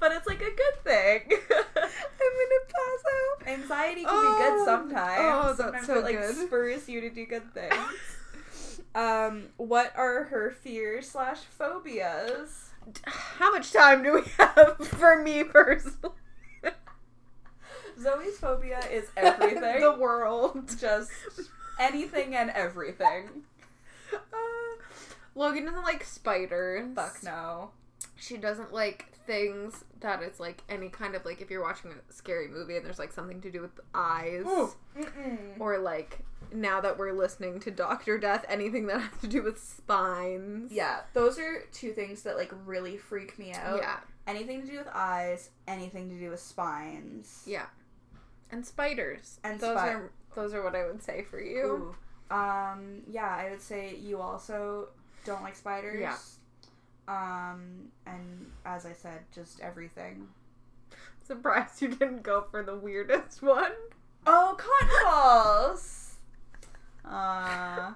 [0.00, 1.22] but it's like a good thing.
[1.50, 3.48] I'm gonna pass out.
[3.48, 5.20] Anxiety can be Oh, good sometimes.
[5.20, 6.34] oh, that's sometimes so it like good.
[6.48, 7.74] spurs you to do good things.
[8.94, 12.70] um, what are her fears slash phobias?
[13.04, 16.14] How much time do we have for me personally?
[18.00, 19.80] Zoe's phobia is everything.
[19.80, 20.68] the world.
[20.80, 21.10] Just
[21.78, 23.28] anything and everything.
[24.12, 24.82] Uh,
[25.36, 26.84] Logan doesn't like spiders.
[26.96, 27.70] Fuck no.
[28.16, 32.12] She doesn't like things that it's like any kind of like if you're watching a
[32.12, 34.44] scary movie and there's like something to do with eyes.
[35.60, 36.18] Or like
[36.52, 40.72] now that we're listening to Doctor Death, anything that has to do with spines.
[40.72, 43.78] Yeah, those are two things that like really freak me out.
[43.78, 43.98] Yeah.
[44.26, 47.44] Anything to do with eyes, anything to do with spines.
[47.46, 47.66] Yeah.
[48.52, 49.38] And spiders.
[49.44, 51.94] And those spi- are those are what I would say for you.
[52.30, 52.34] Ooh.
[52.34, 54.88] Um, yeah, I would say you also
[55.24, 56.00] don't like spiders.
[56.00, 56.16] Yeah.
[57.08, 60.28] Um, and as I said, just everything.
[61.22, 63.72] Surprised you didn't go for the weirdest one.
[64.26, 65.99] Oh, cotton balls!
[67.04, 67.92] Uh,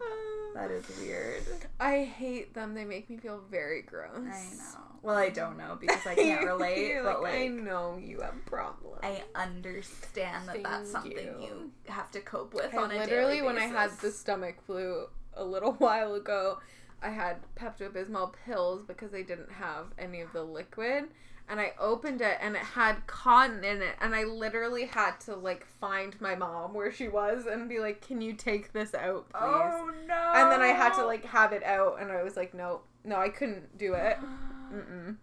[0.54, 1.42] that is weird.
[1.80, 2.74] I hate them.
[2.74, 4.16] They make me feel very gross.
[4.16, 4.80] I know.
[5.02, 9.00] Well, I don't know because I can't relate, but I like, know you have problems.
[9.02, 11.46] I understand that that's something you.
[11.46, 11.72] you.
[11.86, 15.44] have to cope with I on a literally, when I had the stomach flu a
[15.44, 16.58] little while ago,
[17.02, 21.08] I had Pepto Bismol pills because they didn't have any of the liquid.
[21.48, 23.94] And I opened it and it had cotton in it.
[24.00, 28.00] And I literally had to like find my mom where she was and be like,
[28.06, 29.42] Can you take this out, please?
[29.42, 30.32] Oh no!
[30.34, 33.16] And then I had to like have it out and I was like, No, no,
[33.16, 34.16] I couldn't do it.
[34.72, 35.16] Mm-mm.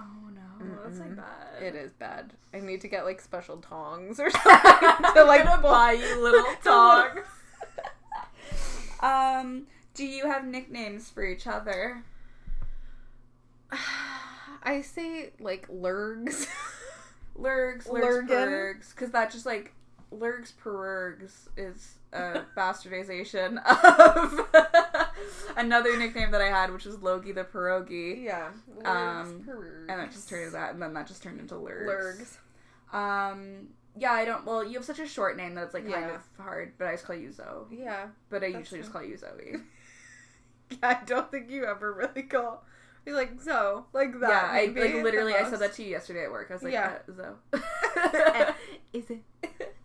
[0.00, 0.04] Oh
[0.34, 1.62] no, that's like bad.
[1.62, 2.32] It is bad.
[2.52, 6.44] I need to get like special tongs or something to like pull- buy you little
[6.44, 7.20] to dogs.
[9.00, 12.02] um, do you have nicknames for each other?
[14.68, 16.46] I say like lurgs.
[17.34, 18.30] Lurgs, Lurgs.
[18.30, 19.72] Perurgs, because that just like
[20.10, 24.46] Lurgs Perurgs is a bastardization of
[25.56, 28.48] another nickname that I had, which was Logie the Pierogi, yeah.
[28.84, 29.88] Um, perurgs.
[29.88, 31.86] and that just turned into that, and then that just turned into Lurgs.
[31.86, 32.38] lurgs.
[32.92, 34.44] Um, yeah, I don't.
[34.44, 36.92] Well, you have such a short name that it's like kind of hard, but I
[36.92, 37.64] just call you Zoe.
[37.70, 38.08] Yeah.
[38.28, 39.56] But I usually just call you Zoe.
[40.82, 42.64] I don't think you ever really call.
[43.06, 44.28] You're like so like that.
[44.30, 45.34] yeah, I like literally.
[45.34, 46.48] I said that to you yesterday at work.
[46.50, 46.98] I was like, Yeah.
[47.08, 47.60] uh, Zoe.
[48.92, 49.22] Is it?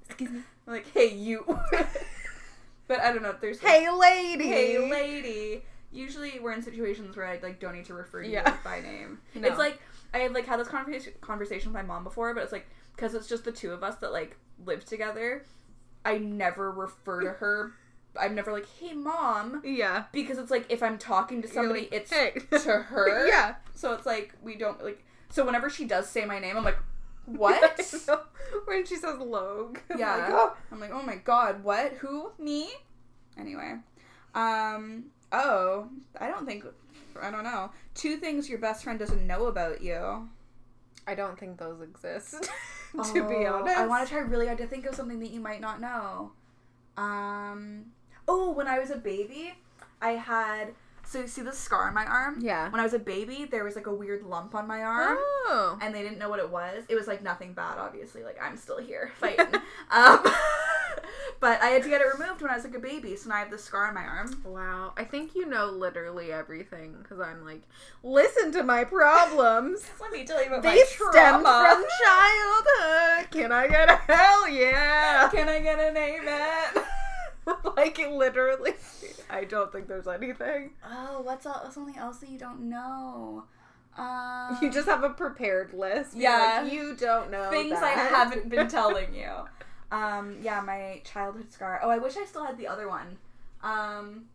[0.06, 0.40] Excuse me.
[0.68, 1.46] I'm like, hey, you.
[2.88, 3.30] but I don't know.
[3.32, 4.48] if There's like, Hey, lady.
[4.48, 5.62] hey, lady.
[5.92, 8.40] Usually, we're in situations where I like don't need to refer to Yeah.
[8.40, 9.20] you like, by name.
[9.36, 9.48] No.
[9.48, 9.80] It's like
[10.14, 13.14] I had like had this conversation conversation with my mom before, but it's like because
[13.14, 15.44] it's just the two of us that like live together.
[16.06, 17.74] I never refer to her.
[18.20, 20.04] I'm never like, hey, mom, Yeah.
[20.12, 22.34] because it's like if I'm talking to somebody, like, it's hey.
[22.52, 23.28] to her.
[23.28, 23.56] yeah.
[23.76, 25.04] So it's like we don't like.
[25.30, 26.78] So whenever she does say my name, I'm like,
[27.26, 27.80] what?
[28.66, 29.80] When she says Logue.
[29.90, 30.16] I'm Yeah.
[30.16, 30.56] like, oh.
[30.72, 31.94] I'm like, oh my god, what?
[31.94, 32.32] Who?
[32.38, 32.70] Me?
[33.38, 33.76] Anyway.
[34.36, 35.90] Um, oh,
[36.20, 36.66] I don't think,
[37.22, 37.72] I don't know.
[37.96, 40.30] Two things your best friend doesn't know about you.
[41.08, 42.50] I don't think those exist.
[42.94, 43.78] to be Oh, honest.
[43.78, 46.32] I want to try really hard to think of something that you might not know.
[46.98, 47.86] Um,
[48.28, 49.54] oh, when I was a baby,
[50.02, 50.74] I had,
[51.06, 52.40] so you see the scar on my arm?
[52.42, 52.70] Yeah.
[52.70, 55.18] When I was a baby, there was like a weird lump on my arm.
[55.46, 55.78] Oh.
[55.82, 56.84] and they didn't know what it was.
[56.90, 58.24] It was like nothing bad, obviously.
[58.24, 59.48] Like I'm still here fighting.
[59.92, 60.20] um,
[61.40, 63.36] but I had to get it removed when I was like a baby, so now
[63.36, 64.42] I have this scar on my arm.
[64.46, 64.94] Wow.
[64.96, 67.62] I think you know literally everything because I'm like,
[68.04, 69.82] listen to my problems.
[70.02, 71.68] Let me tell you about they my stem trauma.
[71.76, 73.32] from childhood.
[73.32, 75.30] Can I get a hell yeah?
[75.30, 76.84] Can I get an amen?
[77.78, 78.74] like literally.
[79.30, 80.72] I don't think there's anything.
[80.90, 83.44] oh, what's all, something else that you don't know?
[83.98, 86.16] Um, You just have a prepared list.
[86.16, 86.62] Yeah.
[86.64, 89.30] like, you don't know things I haven't been telling you.
[89.92, 91.80] Um, yeah, my childhood scar.
[91.84, 93.18] Oh, I wish I still had the other one.
[93.62, 94.26] Um,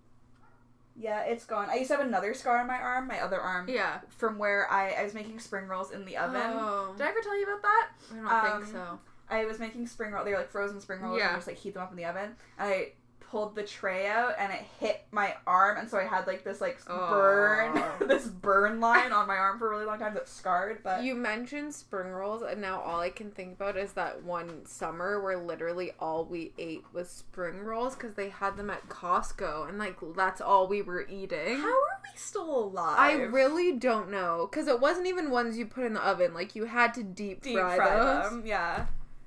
[0.96, 1.68] yeah, it's gone.
[1.70, 4.00] I used to have another scar on my arm, my other arm, Yeah.
[4.09, 6.40] from where I, I was making spring rolls in the oven.
[6.44, 6.94] Oh.
[6.96, 7.88] Did I ever tell you about that?
[8.12, 8.98] I don't Um, think so.
[9.30, 10.24] I was making spring rolls.
[10.24, 11.14] They were like frozen spring rolls.
[11.14, 11.32] And Yeah.
[11.32, 12.36] I just like heat them up in the oven.
[12.59, 12.92] I
[13.30, 16.60] pulled the tray out and it hit my arm, and so I had like this
[16.60, 17.10] like Oh.
[17.10, 20.78] burn, this burn line on my arm for a really long time that scarred.
[20.82, 24.64] But You mentioned spring rolls, and now all I can think about is that one
[24.66, 29.68] summer where literally all we ate was spring rolls because they had them at Costco,
[29.68, 31.56] and like that's all we were eating.
[31.58, 32.96] how are we still alive?
[32.98, 36.32] I really don't know because it wasn't even ones you put in the oven.
[36.34, 38.30] Like you had to deep, deep fry, fry those.
[38.30, 38.42] them.
[38.46, 38.86] Yeah.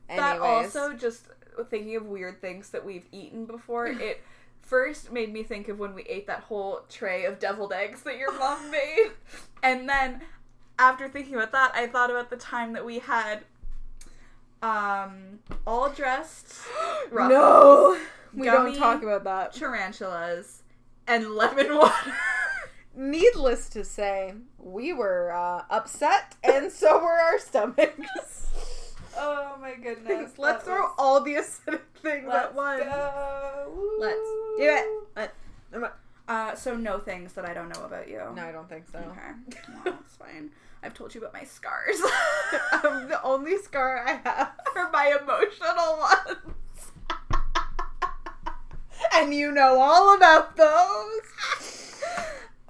[0.10, 1.28] Anyways, That also just
[1.70, 3.88] thinking of weird things that we've eaten before.
[4.02, 4.22] It
[4.62, 8.18] first made me think of when we ate that whole tray of deviled eggs that
[8.18, 9.12] your mom made,
[9.64, 10.22] and then
[10.80, 13.44] after thinking about that, I thought about the time that we had
[14.64, 16.54] um all dressed
[17.12, 17.98] ruffles, no,
[18.34, 19.54] we don't talk about that.
[19.54, 20.62] tarantulas
[21.08, 22.14] and lemon water.
[22.96, 28.51] Needless to say, we were uh, upset, and so were our stomachs.
[29.18, 30.32] Oh my goodness!
[30.38, 32.84] Let's throw was- all the acidic things Let's at once.
[34.00, 34.86] Let's do it.
[35.16, 35.36] Let-
[36.28, 38.22] Uh, so no things that I don't know about you.
[38.36, 39.00] No, I don't think so.
[39.00, 39.60] Okay.
[39.84, 40.52] Well, that's fine.
[40.84, 42.00] I've told you about my scars.
[42.84, 46.56] um, the only scar I have, Are my emotional ones.
[49.14, 52.02] and you know all about those.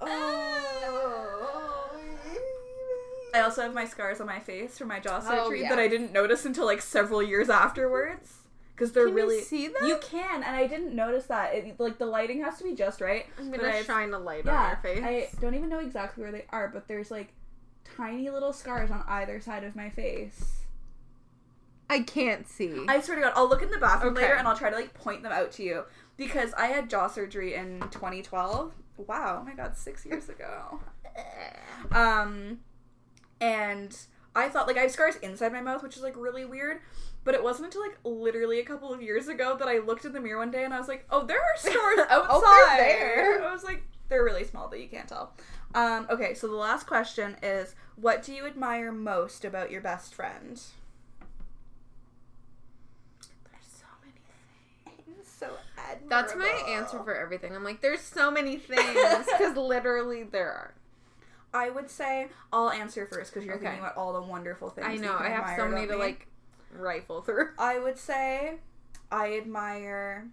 [0.00, 1.41] Oh.
[3.34, 5.68] I also have my scars on my face from my jaw surgery yeah.
[5.70, 8.38] that I didn't notice until like several years afterwards.
[8.74, 9.36] Because they're Can really.
[9.36, 9.86] you see that?
[9.86, 11.54] You can, and I didn't notice that.
[11.54, 13.26] It, like the lighting has to be just right.
[13.38, 15.36] I'm but gonna I- shine a light Yeah, on your face.
[15.36, 17.28] I don't even know exactly where they are, but there's like
[17.96, 20.60] tiny little scars on either side of my face.
[21.90, 22.84] I can't see.
[22.88, 24.22] I swear to God, I'll look in the bathroom Okay.
[24.22, 25.84] later and I'll try to like point them out to you
[26.16, 28.72] because I had jaw surgery in 2012.
[28.96, 30.80] Wow, oh my God, six years ago.
[31.92, 32.60] Um,
[33.42, 33.98] and
[34.34, 36.78] I thought like I have scars inside my mouth, which is like really weird.
[37.24, 40.12] But it wasn't until like literally a couple of years ago that I looked in
[40.12, 42.88] the mirror one day and I was like, "Oh, there are scars outside." Oh, they're
[42.88, 43.44] there.
[43.44, 45.32] I was like, "They're really small that you can't tell."
[45.74, 50.14] Um, okay, so the last question is, what do you admire most about your best
[50.14, 50.60] friend?
[53.44, 55.28] There's so many things.
[55.28, 56.08] So admirable.
[56.08, 57.54] That's my answer for everything.
[57.54, 60.74] I'm like, there's so many things because literally there are.
[61.54, 63.64] I would say I'll answer first because you're Okay.
[63.66, 64.86] thinking about all the wonderful things.
[64.88, 65.16] I know.
[65.18, 65.98] I have so many to me.
[65.98, 66.26] like
[66.70, 67.48] rifle through.
[67.58, 68.54] I would say
[69.10, 70.28] I admire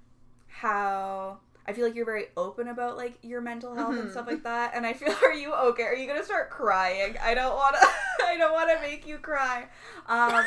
[0.47, 4.11] how I feel like you're very open about like your mental health and Mhm.
[4.11, 4.71] stuff like that.
[4.73, 5.83] And I feel are you okay?
[5.83, 7.15] Are you gonna start crying?
[7.21, 7.77] I don't wanna
[8.25, 9.67] I don't wanna make you cry.
[10.07, 10.45] Um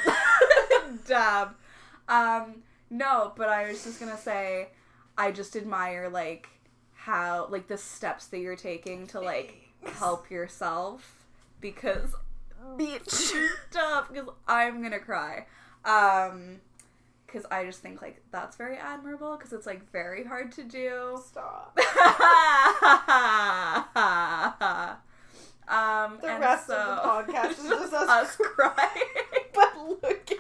[1.07, 1.55] dab.
[2.09, 4.68] Um no, but I was just gonna say
[5.16, 6.49] I just admire like
[6.95, 9.55] how like the steps that you're taking to like
[9.85, 11.24] help yourself
[11.61, 12.14] because
[12.76, 13.33] Beach.
[13.70, 15.47] tough because I'm gonna cry.
[15.85, 16.61] Um,
[17.26, 21.18] because I just think like that's very admirable because it's like very hard to do.
[21.24, 21.78] Stop.
[25.68, 28.76] um, The rest so, of the podcast is just us us crying.
[29.55, 30.39] But looking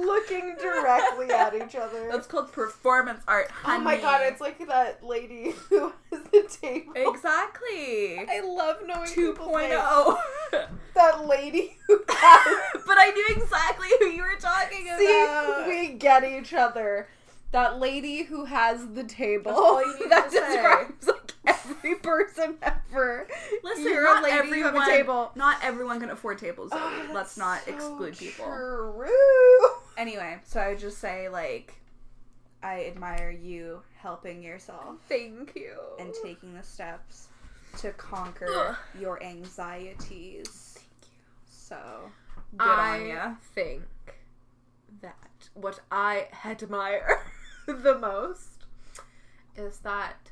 [0.00, 2.08] looking directly at each other.
[2.10, 3.50] That's called performance art.
[3.64, 6.92] oh my god, it's like that lady who has the table.
[6.96, 9.72] exactly I love knowing people's names.
[9.74, 10.18] 2.0.
[10.94, 15.66] That lady who has but I knew exactly who you were talking See, about.
[15.68, 17.08] we get each other.
[17.52, 19.50] That lady who has the table.
[19.52, 20.52] That's all you need that to say.
[20.52, 21.06] describes
[21.46, 23.26] like every person ever.
[23.62, 25.30] Listen, You're not a lady, you have a table.
[25.34, 26.70] Not everyone can afford tables.
[26.72, 28.44] Oh, Let's not so exclude people.
[28.46, 29.68] True.
[29.96, 31.74] Anyway, so I would just say like,
[32.62, 35.76] I admire you helping yourself Thank you.
[35.98, 37.28] and taking the steps
[37.78, 38.76] to conquer Ugh.
[39.00, 40.78] your anxieties.
[41.50, 41.78] So
[42.56, 43.34] good I on ya.
[43.54, 43.82] think
[45.02, 45.16] that
[45.54, 47.20] what I admire
[47.66, 48.64] the most
[49.56, 50.29] is that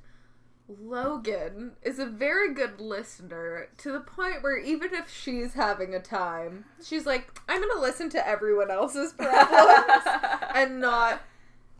[0.68, 6.00] Logan is a very good listener to the point where even if she's having a
[6.00, 10.04] time, she's like, I'm gonna listen to everyone else's problems
[10.54, 11.22] and not.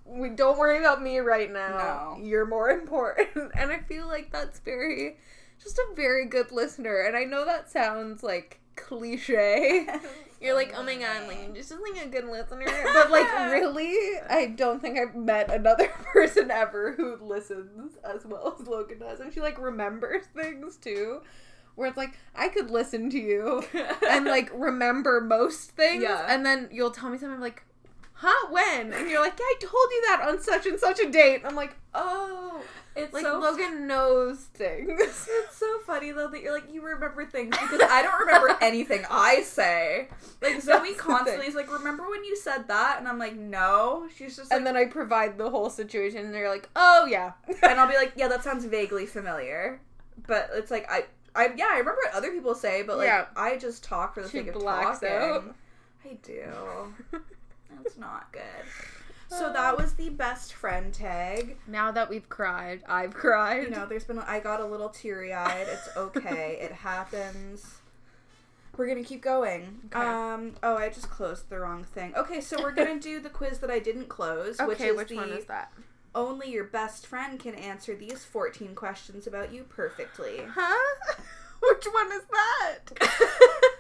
[0.07, 2.17] We don't worry about me right now.
[2.17, 2.25] No.
[2.25, 5.19] You're more important, and I feel like that's very,
[5.63, 7.03] just a very good listener.
[7.03, 9.87] And I know that sounds like cliche.
[10.41, 12.65] You're like, oh my god, like you're just like a good listener.
[12.95, 18.57] But like, really, I don't think I've met another person ever who listens as well
[18.61, 21.23] as Logan does, and she like remembers things too.
[21.75, 23.63] Where it's like, I could listen to you
[24.09, 26.27] and like remember most things, Yeah.
[26.29, 27.63] and then you'll tell me something I'm like,
[28.15, 28.93] huh, when?
[28.93, 31.43] And you're like, yeah, I told you that on such and such a date.
[31.45, 32.63] I'm like, oh,
[32.99, 34.99] it's like so Logan knows things.
[35.01, 39.05] It's so funny though that you're like you remember things because I don't remember anything
[39.11, 40.09] I say.
[40.43, 44.09] Like Zoe That's constantly is like, "Remember when you said that?" And I'm like, "No."
[44.17, 47.33] She's just like, and then I provide the whole situation, and they're like, oh yeah,
[47.63, 49.81] and I'll be like, "Yeah, that sounds vaguely familiar,"
[50.27, 53.27] but it's like I, I yeah, I remember what other people say, but like Yeah.
[53.37, 55.09] I just talk for the She sake of talking.
[55.09, 55.55] out.
[56.05, 56.95] I do.
[57.83, 58.43] That's not good.
[59.29, 61.59] So that was the best friend tag.
[61.67, 63.65] Now that we've cried, I've cried.
[63.65, 65.67] You know, there's been I got a little teary eyed.
[65.69, 66.59] It's okay.
[66.61, 67.77] it happens.
[68.77, 69.81] We're gonna keep going.
[69.87, 70.07] Okay.
[70.07, 70.55] Um.
[70.63, 72.15] Oh, I just closed the wrong thing.
[72.17, 75.09] Okay, so we're gonna do the quiz that I didn't close, which okay, is which
[75.09, 75.73] the one is that?
[76.15, 80.41] only your best friend can answer these 14 questions about you perfectly.
[80.53, 81.15] Huh?
[81.61, 82.79] which one is that?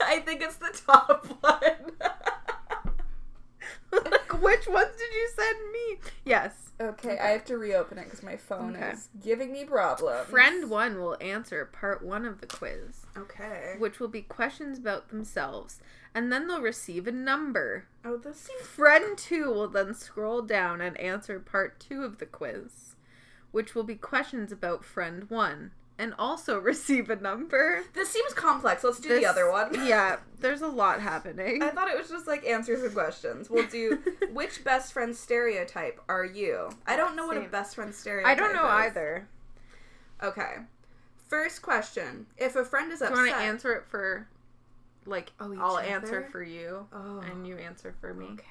[0.02, 1.92] I think it's the top one.
[3.92, 6.10] like, which ones did you send me?
[6.24, 6.52] Yes.
[6.80, 8.90] okay, I have to reopen it because my phone Okay.
[8.90, 10.28] is giving me problems.
[10.28, 13.74] Friend one will answer part one of the quiz, Okay.
[13.78, 15.80] which will be questions about themselves,
[16.14, 17.86] and then they'll receive a number.
[18.04, 18.60] Oh, this seems.
[18.62, 22.94] Friend two will then scroll down and answer part two of the quiz,
[23.50, 27.82] which will be questions about friend one, and also receive a number.
[27.94, 28.84] This seems complex.
[28.84, 29.74] Let's do This- the other one.
[29.88, 31.62] Yeah, there's a lot happening.
[31.62, 33.50] I thought it was just like answers and questions.
[33.50, 33.98] We'll do
[34.32, 36.70] which best friend stereotype are you?
[36.86, 38.40] I don't know what a best friend stereotype is.
[38.42, 38.86] I don't know is.
[38.86, 39.28] either.
[40.22, 40.54] Okay.
[41.28, 42.26] First question.
[42.36, 43.24] If a friend is Do you upset.
[43.26, 44.26] want to answer it for,
[45.06, 45.86] like, Oh, I'll other?
[45.86, 47.20] answer for you, Oh.
[47.20, 48.26] and you answer for me.
[48.26, 48.44] Okay.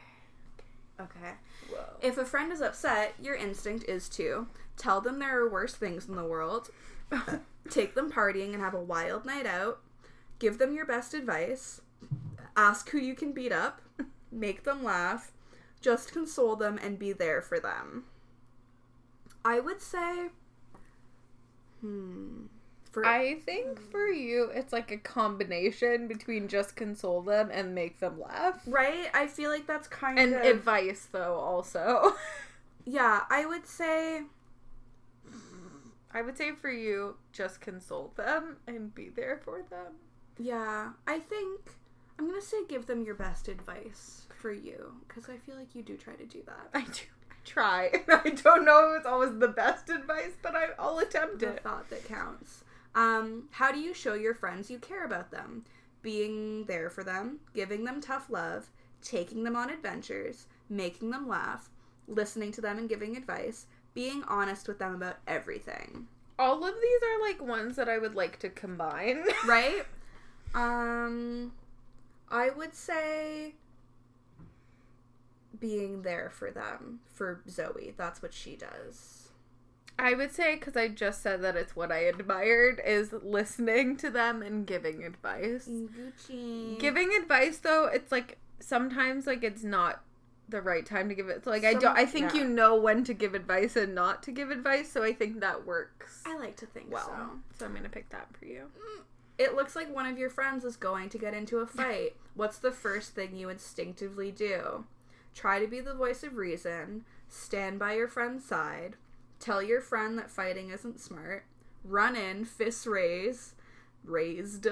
[1.00, 1.32] Okay.
[1.70, 1.84] Whoa.
[2.02, 6.08] If a friend is upset, your instinct is to tell them there are worse things
[6.08, 6.70] in the world,
[7.70, 9.80] take them partying and have a wild night out,
[10.40, 11.82] give them your best advice,
[12.58, 13.82] ask who you can beat up,
[14.32, 15.32] make them laugh,
[15.82, 18.06] just console them and be there for them.
[19.44, 20.30] I would say
[21.82, 22.46] hmm
[22.92, 28.00] for I think for you, it's like a combination between just console them and make
[28.00, 28.60] them laugh.
[28.66, 32.16] right, I feel like that's kind And of And advice, though, also.
[32.86, 34.24] Yeah, I would say
[36.14, 39.94] I would say for you, just console them and be there for them.
[40.38, 41.62] Yeah, I think
[42.18, 45.82] I'm gonna say give them your best advice for you because I feel like you
[45.84, 46.70] do try to do that.
[46.74, 47.02] I do.
[47.30, 47.92] I try.
[48.10, 51.64] I don't know if it's always the best advice, but I, I'll attempt The it.
[51.64, 52.64] thought that counts.
[52.96, 55.66] Um, how do you show your friends you care about them?
[56.02, 58.70] Being there for them, giving them tough love,
[59.02, 61.70] taking them on adventures, making them laugh,
[62.08, 63.66] listening to them and giving advice,
[63.98, 66.06] being honest with them about everything.
[66.38, 69.24] All of these are like ones that I would like to combine.
[69.48, 69.88] Right?
[70.54, 71.52] um
[72.30, 73.56] I would say
[75.60, 77.96] being there for them for Zoe.
[77.98, 79.30] That's what she does.
[79.98, 84.12] I would say because I just said that it's what I admired is listening to
[84.12, 85.68] them and giving advice.
[85.68, 86.78] Gucci.
[86.78, 90.04] Giving advice though, it's like sometimes like it's not
[90.50, 91.44] the right time to give it.
[91.44, 91.98] So like I don't.
[91.98, 92.42] I think yeah.
[92.42, 94.92] you know when to give advice and not to give advice.
[94.92, 97.06] So I think that works I like to think well.
[97.06, 97.40] so.
[97.60, 98.70] So I'm gonna pick that for you.
[98.78, 99.04] Mm.
[99.38, 102.16] It looks like one of your friends is going to get into a fight.
[102.34, 104.86] What's the first thing you instinctively do?
[105.36, 108.96] Try to be the voice of reason, stand by your friend's side,
[109.40, 111.46] tell your friend that fighting isn't smart,
[111.84, 113.54] run in, fists raise,
[114.04, 114.68] raised,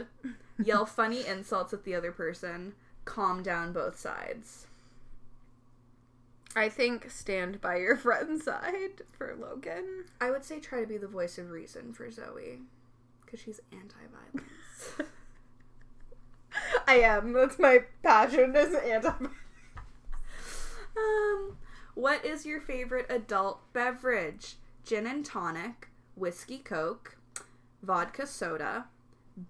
[0.58, 2.74] yell funny insults at the other person,
[3.06, 4.66] calm down both sides.
[6.56, 10.06] I think stand by your friend's side for Logan.
[10.22, 12.62] I would say try to be the voice of reason for Zoe
[13.26, 15.10] because she's anti-violence.
[16.88, 17.34] I am.
[17.34, 19.10] That's my passion is anti.
[19.10, 19.34] Violence.
[20.98, 21.58] Um,
[21.94, 24.56] what is your favorite adult beverage?
[24.86, 27.18] Gin and tonic, whiskey coke,
[27.82, 28.86] vodka soda,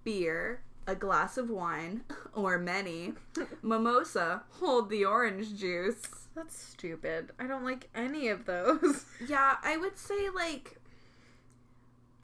[0.04, 2.04] beer, a glass of wine,
[2.34, 3.14] or many,
[3.62, 6.25] mimosa, hold the orange juice.
[6.36, 7.32] That's stupid.
[7.40, 9.06] I don't like any of those.
[9.28, 10.78] Yeah, I would say like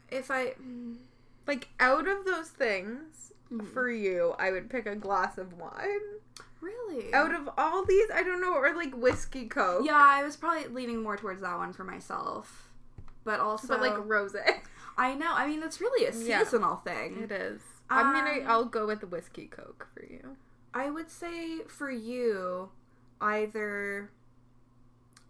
[0.10, 0.98] if I mm,
[1.48, 3.68] Like out of those things, Mhm.
[3.74, 6.00] for you, I would pick a glass of wine.
[6.62, 9.84] really Out of all these, I don't know, or like whiskey coke.
[9.86, 12.70] yeah, I was probably leaning more towards that one for myself.
[13.24, 14.36] But also, but like rose.
[14.98, 15.32] I know.
[15.34, 16.44] I mean, it's really a Yeah.
[16.44, 17.18] seasonal thing.
[17.24, 17.62] It is.
[17.90, 18.42] I'm gonna.
[18.46, 20.38] Um, I'll go with the whiskey coke for you.
[20.74, 22.70] I would say for you,
[23.22, 24.12] either.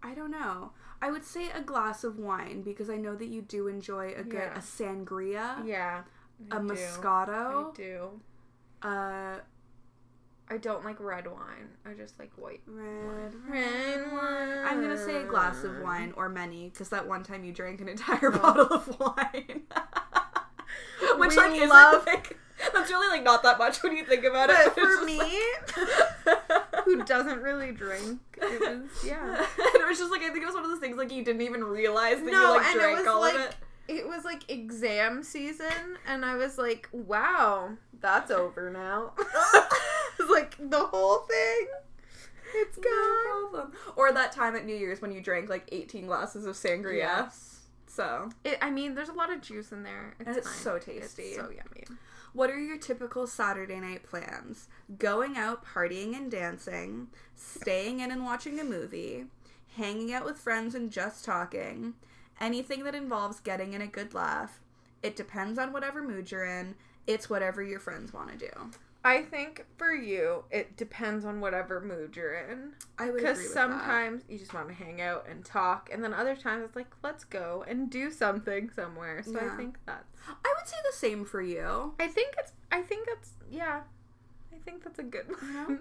[0.04, 0.72] I don't know.
[1.02, 4.24] I would say a glass of wine because I know that you do enjoy a
[4.24, 4.56] good Yeah.
[4.56, 6.04] a sangria, Yeah.
[6.52, 6.72] a I do.
[6.72, 8.22] I moscato, do.
[8.82, 9.40] uh,
[10.50, 11.70] I don't like red wine.
[11.86, 12.62] I just like white.
[12.68, 14.66] red Red wine.
[14.66, 17.80] I'm gonna say a glass of wine or many because that one time you drank
[17.82, 18.38] an entire Oh.
[18.40, 19.62] bottle of wine,
[21.18, 22.38] which We like isn't love- like
[22.74, 24.74] that's really like not that much when you think about it.
[24.76, 25.20] But It's for me,
[26.86, 29.36] who doesn't really drink, it was yeah.
[29.38, 31.24] and it was just like I think it was one of those things like you
[31.24, 33.56] didn't even realize that No, you like drank was, all like, of it.
[33.88, 40.30] It was like exam season, and I was like, "Wow, that's over now." it was
[40.30, 41.68] like the whole thing.
[42.54, 43.52] It's No gone.
[43.52, 43.72] problem.
[43.96, 46.98] Or that time at New Year's when you drank like 18 glasses of sangria.
[46.98, 47.48] Yes.
[47.88, 50.14] So, It, I mean, there's a lot of juice in there.
[50.20, 50.58] It's, And it's fine.
[50.60, 51.24] so tasty.
[51.24, 51.84] It's so yummy.
[52.34, 54.68] What are your typical Saturday night plans?
[54.98, 59.26] Going out, partying and dancing, staying in and watching a movie,
[59.76, 61.94] hanging out with friends and just talking,
[62.40, 64.60] anything that involves getting in a good laugh.
[65.04, 66.76] It depends on whatever mood you're in.
[67.08, 68.72] It's whatever your friends want to do.
[69.04, 72.74] I think for you, it depends on whatever mood you're in.
[73.00, 73.54] I would Because with that.
[73.54, 76.88] sometimes you just want to hang out and talk, and then other times it's like,
[77.04, 79.24] let's go and do something somewhere.
[79.24, 79.54] So Yeah.
[79.54, 80.06] I think that's.
[80.28, 81.96] I would say the same for you.
[82.00, 82.54] I think it's.
[82.72, 83.32] I think it's.
[83.50, 83.82] Yeah.
[84.54, 85.80] I think that's a good one.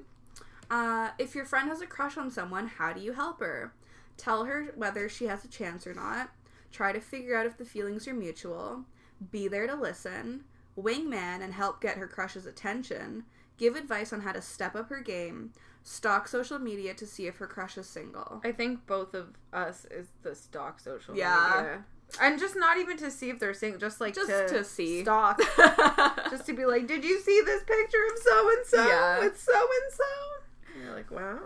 [0.71, 3.75] Uh, if your friend has a crush on someone, how do you help her?
[4.17, 6.31] Tell her whether she has a chance or not.
[6.73, 8.85] Try to figure out if the feelings are mutual.
[9.31, 10.45] Be there to listen.
[10.83, 13.25] Wingman and help get her crush's attention.
[13.59, 15.53] Give advice on how to step up her game.
[15.83, 18.41] Stalk social media to see if her crush is single.
[18.45, 21.53] I think both of us is the stock social Yeah.
[21.57, 21.85] media.
[22.21, 25.03] And just not even to see if they're single, just like Just to, to see.
[25.03, 25.41] stalk.
[26.31, 29.53] just to be like, did you see this picture of so and so with so
[29.53, 30.83] and so?
[30.85, 31.39] You're like, wow.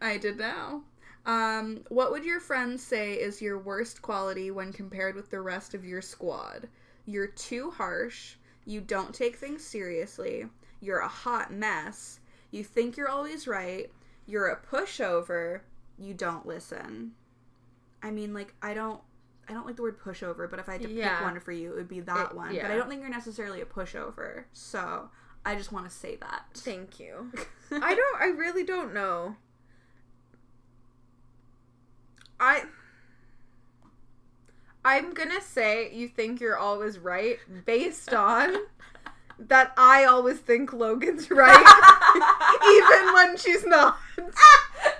[0.00, 0.82] I did now.
[1.26, 5.74] Um, what would your friends say is your worst quality when compared with the rest
[5.74, 6.68] of your squad?
[7.08, 8.34] You're too harsh.
[8.66, 10.44] You don't take things seriously.
[10.80, 12.20] You're a hot mess.
[12.50, 13.90] You think you're always right.
[14.26, 15.60] You're a pushover.
[15.98, 17.12] You don't listen.
[18.02, 19.00] I mean, like, I don't.
[19.48, 21.16] I don't like the word pushover, but if I had to Yeah.
[21.16, 22.54] pick one for you, it would be that It- one.
[22.54, 22.70] But.
[22.70, 24.44] I don't think you're necessarily a pushover.
[24.52, 25.08] So
[25.46, 26.44] I just want to say that.
[26.52, 27.32] Thank you.
[27.70, 28.20] I don't.
[28.20, 29.36] I really don't know.
[32.38, 32.64] I.
[34.88, 38.56] I'm gonna say you think you're always right based on
[39.38, 41.64] that I always think Logan's right,
[42.64, 43.98] even when she's not.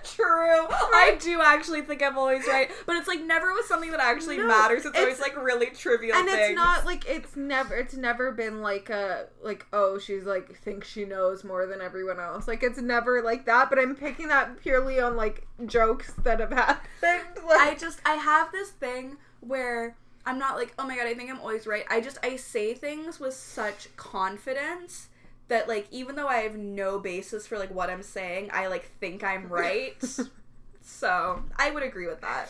[0.04, 0.66] True.
[0.68, 4.38] I do actually think I'm always right, but it's like never with something that actually
[4.38, 4.84] No, matters.
[4.84, 6.40] It's, always like really trivial and things.
[6.50, 10.88] it's not like it's never it's never been like a like oh she's like thinks
[10.88, 14.60] she knows more than everyone else like it's never like that but i'm picking that
[14.60, 19.96] purely on like jokes that have happened like I just I have this thing where
[20.26, 21.84] I'm not like, oh my god, I think I'm always right.
[21.88, 25.08] I just I say things with such confidence
[25.48, 28.90] that like even though I have no basis for like what I'm saying, I like
[29.00, 29.96] think I'm right.
[30.82, 32.48] so I would agree with that.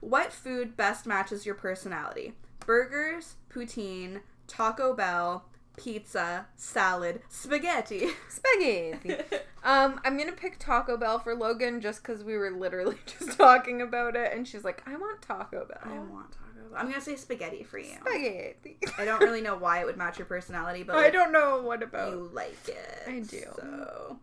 [0.00, 2.32] What food best matches your personality?
[2.64, 5.44] Burgers, poutine, Taco Bell,
[5.76, 8.08] pizza, salad, spaghetti.
[8.28, 9.14] spaghetti
[9.64, 13.80] um i'm gonna pick taco bell for logan just because we were literally just talking
[13.82, 16.78] about it and she's like i want taco bell I want Taco Bell.
[16.78, 17.94] I'm gonna say spaghetti for you.
[18.00, 21.62] spaghetti I don't really know why it would match your personality, but i don't know
[21.62, 23.02] what about you like it.
[23.08, 23.44] I do.
[23.56, 24.18] So,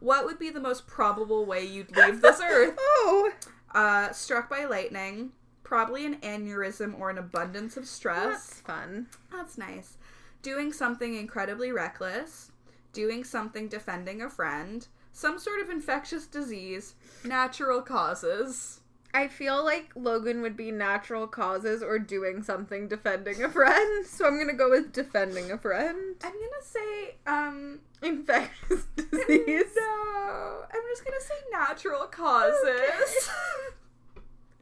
[0.00, 2.74] what would be the most probable way you'd leave this earth?
[2.78, 3.32] oh
[3.74, 5.32] Uh, struck by lightning,
[5.64, 8.30] probably an aneurysm or an abundance of stress.
[8.30, 8.60] that's stress.
[8.78, 9.96] fun That's nice.
[10.42, 12.50] Doing something incredibly reckless,
[12.92, 16.94] doing something defending a friend, some sort of infectious disease,
[17.24, 18.80] natural causes.
[19.14, 24.06] I feel like Logan would be natural causes or doing something defending a friend.
[24.12, 26.16] So I'm gonna go with defending a friend.
[26.24, 29.74] I'm gonna say, um, Infectious disease.
[29.76, 30.64] no.
[30.72, 33.28] I'm just gonna say natural causes.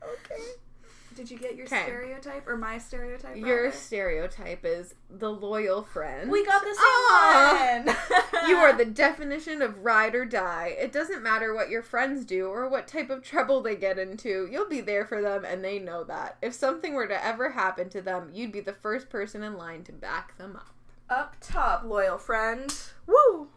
[0.02, 0.42] Okay.
[1.14, 1.82] Did you get your 'Kay.
[1.82, 3.36] stereotype or my stereotype?
[3.36, 3.76] Your rather?
[3.76, 6.30] stereotype is the loyal friend.
[6.30, 7.82] We got the same Ah!
[7.84, 7.96] one.
[8.48, 10.74] You are the definition of ride or die.
[10.78, 14.48] It doesn't matter what your friends do or what type of trouble they get into.
[14.50, 16.38] You'll be there for them and they know that.
[16.40, 19.84] If something were to ever happen to them, you'd be the first person in line
[19.84, 20.74] to back them up.
[21.10, 22.74] up top, loyal friend.
[23.06, 23.48] Woo!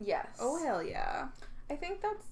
[0.00, 0.26] Yes.
[0.40, 1.28] Oh hell yeah!
[1.70, 2.26] I think that's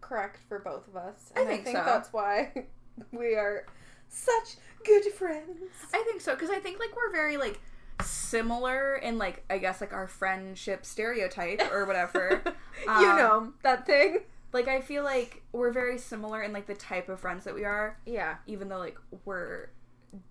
[0.00, 1.32] correct for both of us.
[1.34, 1.82] I And think so.
[1.84, 2.52] that's why
[3.12, 3.64] we are
[4.08, 5.58] such good friends.
[5.94, 7.60] I think so because I think like we're very like
[8.02, 12.42] similar in like I guess like our friendship stereotype or whatever.
[12.84, 14.20] you Um, know that thing.
[14.52, 17.64] like I feel like we're very similar in like the type of friends that we
[17.64, 18.36] are, Yeah.
[18.46, 19.70] even though like we're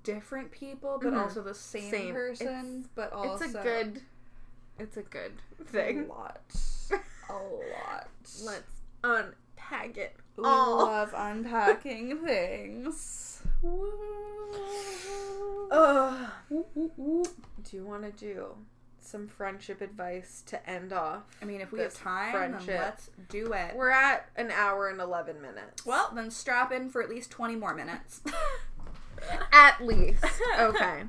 [0.04, 1.22] different people, but Mhm.
[1.22, 2.14] also the same, Same.
[2.14, 2.90] person.
[2.96, 4.02] but also it's a good.
[4.78, 6.08] It's a good a thing.
[6.08, 6.42] lot,
[7.30, 8.08] a lot.
[8.44, 8.82] Let's
[9.72, 10.16] unpack it.
[10.38, 10.78] We all.
[10.86, 13.42] love unpacking things.
[13.62, 13.92] Woo.
[17.64, 18.56] Do you want to do
[19.00, 21.24] some friendship advice to end off?
[21.42, 22.80] I mean, if we have time, friendship.
[22.80, 23.76] let's do it.
[23.76, 25.86] We're at an hour and 11 minutes.
[25.86, 28.22] Well, then strap in for at least 20 more minutes.
[29.52, 30.24] at least.
[30.60, 31.04] Okay.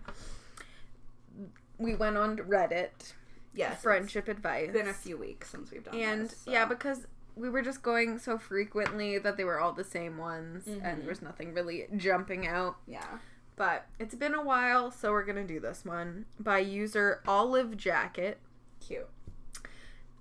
[1.79, 3.13] We went on Reddit.
[3.55, 3.83] yes.
[3.83, 4.71] Friendship advice.
[4.71, 6.39] It's been a few weeks since we've done And this.
[6.45, 6.51] so.
[6.51, 7.07] yeah, because
[7.37, 10.81] we were just going so frequently that they were all the same ones Mhm.
[10.83, 12.77] and there was nothing really jumping out.
[12.87, 13.19] Yeah.
[13.57, 18.39] But it's been a while, so we're gonna do this one by user Olive Jacket.
[18.81, 19.09] Cute.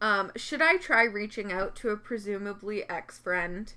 [0.02, 3.74] Um, should I try reaching out to a presumably ex friend?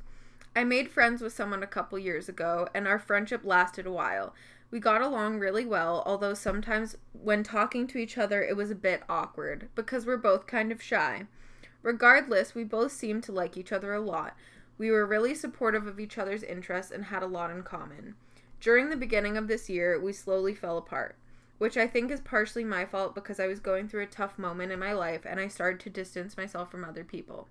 [0.56, 4.34] I made friends with someone a couple years ago, and our friendship lasted a while.
[4.70, 8.74] We got along really well, although sometimes when talking to each other, it was a
[8.74, 11.26] bit awkward because we're both kind of shy.
[11.82, 14.36] Regardless, we both seemed to like each other a lot.
[14.78, 18.14] We were really supportive of each other's interests and had a lot in common.
[18.60, 21.16] During the beginning of this year, we slowly fell apart,
[21.58, 24.72] which I think is partially my fault because I was going through a tough moment
[24.72, 27.48] in my life and I started to distance myself from other people.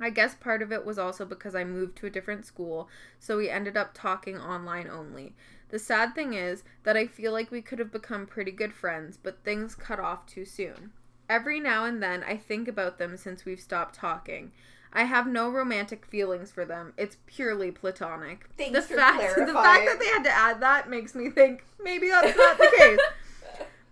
[0.00, 2.88] I guess part of it was also because I moved to a different school,
[3.20, 5.34] so we ended up talking online only.
[5.68, 9.16] The sad thing is that I feel like we could have become pretty good friends,
[9.16, 10.90] but things cut off too soon.
[11.28, 14.52] Every now and then I think about them since we've stopped talking.
[14.92, 16.92] I have no romantic feelings for them.
[16.96, 18.48] It's purely platonic.
[18.56, 21.64] Thanks the for fact the fact that they had to add that makes me think
[21.82, 23.00] maybe that's not the case.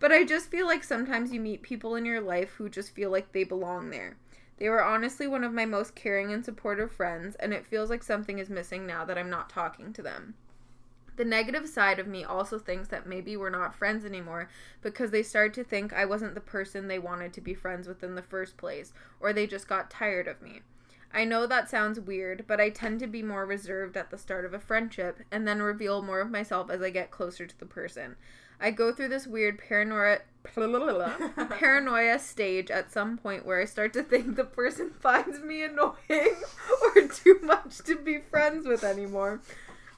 [0.03, 3.09] But I just feel like sometimes you meet people in your life who just feel
[3.09, 4.17] like they belong there.
[4.59, 8.03] They were honestly one of my most caring and supportive friends, and it feels like
[8.03, 10.35] something is missing now that I'm not talking to them.
[11.17, 14.49] The negative side of me also thinks that maybe we're not friends anymore
[14.81, 18.03] because they started to think I wasn't the person they wanted to be friends with
[18.03, 20.63] in the first place, or they just got tired of me.
[21.15, 24.47] I know that sounds weird, but I tend to be more reserved at the start
[24.47, 27.67] of a friendship and then reveal more of myself as I get closer to the
[27.67, 28.17] person.
[28.59, 30.21] I go through this weird paranoia
[31.51, 35.97] paranoia stage at some point where I start to think the person finds me annoying
[36.83, 39.41] or too much to be friends with anymore.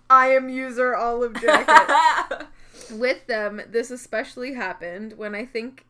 [0.09, 2.47] I am user olive jacket.
[2.91, 5.85] with them, this especially happened when I think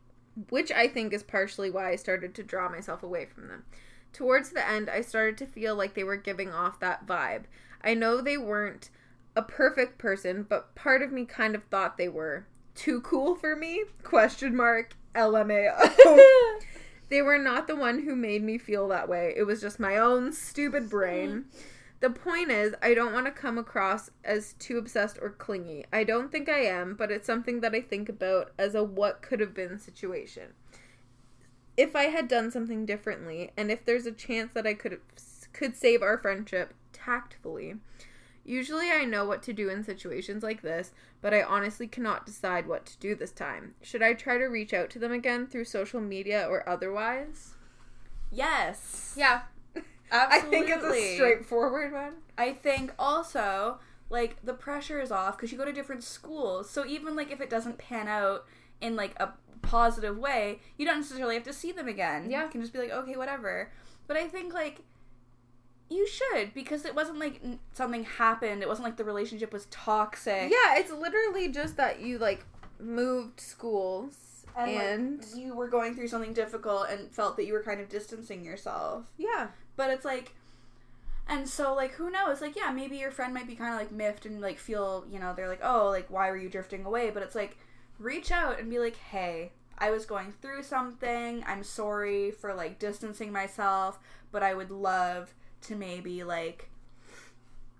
[0.49, 3.63] which I think is partially why I started to draw myself away from them.
[4.11, 7.43] Towards the end, I started to feel like they were giving off that vibe.
[7.83, 8.89] I know they weren't
[9.35, 13.55] a perfect person, but part of me kind of thought they were too cool for
[13.55, 13.83] me?
[14.03, 16.59] Question mark LMAO.
[17.09, 19.33] they were not the one who made me feel that way.
[19.35, 21.29] It was just my own stupid brain.
[21.29, 21.59] Mm-hmm.
[22.05, 25.85] The point is, I don't want to come across as too obsessed or clingy.
[25.91, 29.23] I don't think I am, but it's something that I think about as a what
[29.23, 30.53] could have been situation.
[31.75, 34.99] If I had done something differently, and if there's a chance that I could
[35.51, 37.77] could save our friendship tactfully.
[38.43, 40.91] Usually I know what to do in situations like this,
[41.23, 43.73] but I honestly cannot decide what to do this time.
[43.81, 47.55] Should I try to reach out to them again through social media or otherwise?
[48.31, 49.15] Yes.
[49.17, 49.41] Yeah.
[50.11, 50.57] Absolutely.
[50.57, 52.13] I think it's a straightforward one.
[52.37, 53.79] I think also
[54.09, 56.69] like the pressure is off because you go to different schools.
[56.69, 58.45] So even like if it doesn't pan out
[58.81, 62.29] in like a positive way, you don't necessarily have to see them again.
[62.29, 62.43] Yeah.
[62.43, 63.71] You can just be like, okay, whatever.
[64.07, 64.81] But I think like
[65.89, 67.41] you should because it wasn't like
[67.73, 68.61] something happened.
[68.61, 70.51] It wasn't like the relationship was toxic.
[70.51, 72.45] Yeah, it's literally just that you like
[72.79, 77.53] moved schools And, and, like, you were going through something difficult and felt that you
[77.53, 79.05] were kind of distancing yourself.
[79.17, 79.47] yeah.
[79.75, 80.33] But it's like,
[81.27, 82.41] and so like who knows?
[82.41, 85.19] Like yeah, maybe your friend might be kind of like miffed and like feel you
[85.19, 87.09] know they're like oh like why were you drifting away?
[87.09, 87.57] But it's like
[87.97, 91.43] reach out and be like hey I was going through something.
[91.45, 93.99] I'm sorry for like distancing myself,
[94.31, 95.33] but I would love
[95.63, 96.69] to maybe like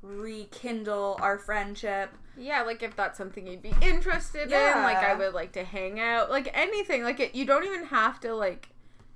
[0.01, 2.11] rekindle our friendship.
[2.37, 5.99] Yeah, like if that's something you'd be interested in, like I would like to hang
[5.99, 7.03] out, like anything.
[7.03, 8.69] Like it, you don't even have to like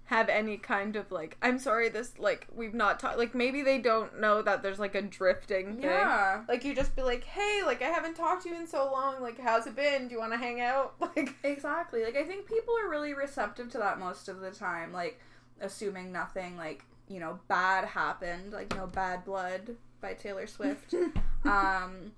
[0.10, 3.78] have any kind of like I'm sorry this like we've not talked like maybe they
[3.78, 5.84] don't know that there's like a drifting thing.
[5.84, 6.42] Yeah.
[6.48, 9.22] Like you just be like, "Hey, like I haven't talked to you in so long.
[9.22, 10.08] Like how's it been?
[10.08, 12.04] Do you want to hang out?" Like Exactly.
[12.04, 14.92] Like I think people are really receptive to that most of the time.
[14.92, 15.20] Like
[15.62, 20.96] assuming nothing like, you know, bad happened, like no bad blood by Taylor Swift.
[21.46, 22.14] um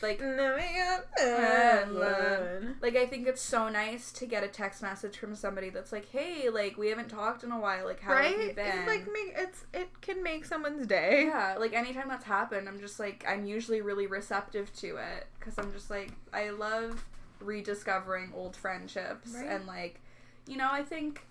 [0.00, 0.36] like um,
[2.80, 6.08] like I think it's so nice to get a text message from somebody that's like,
[6.10, 7.84] "Hey, like we haven't talked in a while.
[7.86, 8.32] Like how right?
[8.36, 11.24] have you been?" It, like make it's it can make someone's day.
[11.26, 15.54] yeah, like anytime that's happened, I'm just like I'm usually really receptive to it cuz
[15.58, 17.04] I'm just like I love
[17.40, 19.46] rediscovering old friendships Right.
[19.48, 20.00] and like
[20.46, 21.26] you know, I think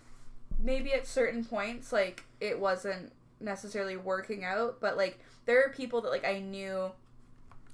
[0.59, 6.01] maybe at certain points like it wasn't necessarily working out, but like there are people
[6.01, 6.91] that like I knew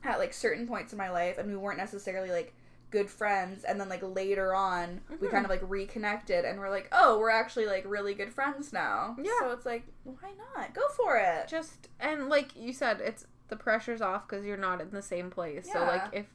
[0.03, 2.53] at like certain points in my life and we weren't necessarily like
[2.89, 5.31] good friends and then like later on we Mhm.
[5.31, 9.15] kind of like reconnected and we're like oh we're actually like really good friends now
[9.21, 9.31] Yeah.
[9.41, 13.57] so it's like why not go for it just and like you said it's the
[13.57, 15.73] pressure's off because you're not in the same place yeah.
[15.73, 16.27] so like if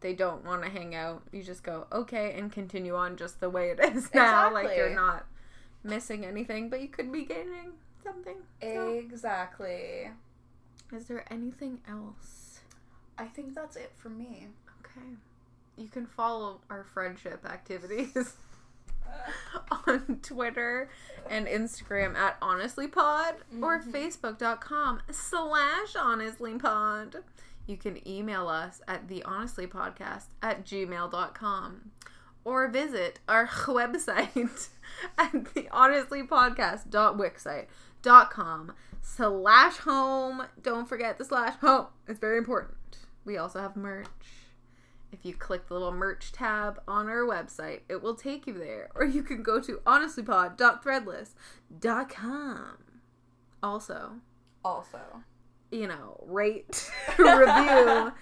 [0.00, 3.50] they don't want to hang out you just go okay and continue on just the
[3.50, 4.64] way it is now exactly.
[4.64, 5.26] like you're not
[5.84, 7.72] missing anything but you could be gaining
[8.02, 10.08] something So, exactly
[10.92, 12.47] is there anything else
[13.18, 14.46] i think that's it for me
[14.80, 15.06] okay
[15.76, 18.36] you can follow our friendship activities
[19.86, 20.88] on Twitter
[21.30, 23.92] and Instagram at honestlypod or Mhm.
[23.92, 27.22] facebook.com slash honestlypod.
[27.66, 31.90] You can email us at the honestlypodcast at gmail.com
[32.44, 34.68] or visit our website
[35.16, 40.42] at the honestlypodcast.wixsite.com slash home.
[40.62, 41.86] Don't forget the slash home.
[42.06, 42.74] It's very important.
[43.28, 44.08] We also have merch.
[45.12, 48.88] If you click the little merch tab on our website, it will take you there.
[48.94, 52.78] Or you can go to honestlypod.threadless.com.
[53.62, 54.12] Also,
[54.64, 55.00] also
[55.70, 58.12] you know, rate, review,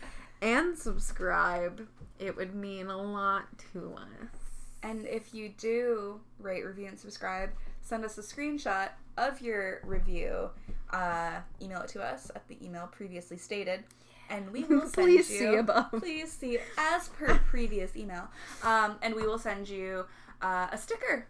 [0.42, 1.86] and subscribe.
[2.18, 4.40] It would mean a lot to us.
[4.82, 7.50] And if you do rate, review, and subscribe,
[7.80, 10.50] send us a screenshot of your review.
[10.90, 13.84] Uh, email it to us at the email previously stated,
[14.30, 15.38] and we will send Please you.
[15.38, 15.90] see above.
[15.90, 18.28] Please see as per previous email,
[18.62, 20.06] um, and we will send you
[20.42, 21.26] uh, a sticker.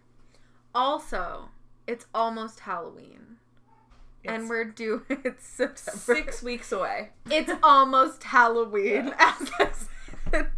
[0.74, 1.48] Also,
[1.86, 3.36] it's almost Halloween.
[4.24, 5.98] and we're due it's September.
[6.00, 7.10] six weeks away.
[7.30, 9.68] It's almost Halloween, as I
[10.30, 10.50] said.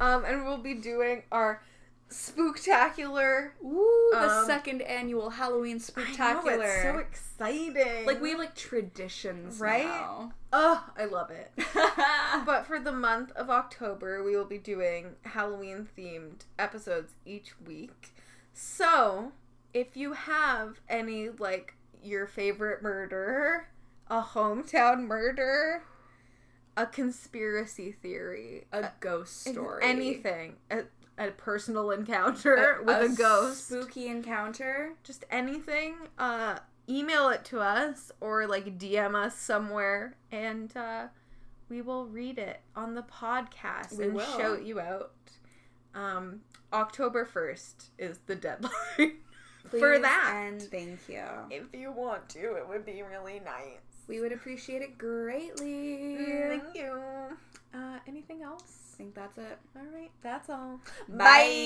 [0.00, 1.62] Um, and we'll be doing our
[2.10, 3.50] spooktacular.
[3.64, 6.64] Ooh, the Um, second annual Halloween I know, spectacular.
[6.64, 8.06] it's so exciting.
[8.06, 9.84] like we have like traditions, Right?
[9.86, 10.32] now.
[10.56, 11.52] Oh, I love it.
[12.44, 18.14] But for the month of October, we will be doing Halloween themed episodes each week.
[18.52, 19.32] So,
[19.74, 23.68] if you have any, like, your favorite murder,
[24.08, 25.82] a hometown murder,
[26.76, 30.82] a conspiracy theory, a ghost story, anything, a,
[31.18, 34.92] a personal encounter with a, ghost, spooky encounter.
[35.02, 36.58] just anything, uh,
[36.88, 41.06] email it to us or like DM us somewhere and uh,
[41.68, 44.24] we will read it on the podcast We and will.
[44.38, 45.12] shout you out.
[45.94, 46.40] Um,
[46.72, 48.70] October 1st is the deadline
[49.70, 50.32] for that.
[50.36, 51.22] And thank you.
[51.50, 53.78] if you want to, it would be really nice.
[54.08, 56.16] We would appreciate it greatly.
[56.48, 56.92] Thank you.
[57.74, 58.92] Uh, anything else?
[58.94, 59.58] I think that's it.
[59.74, 60.80] All right, that's all.
[61.08, 61.56] Bye.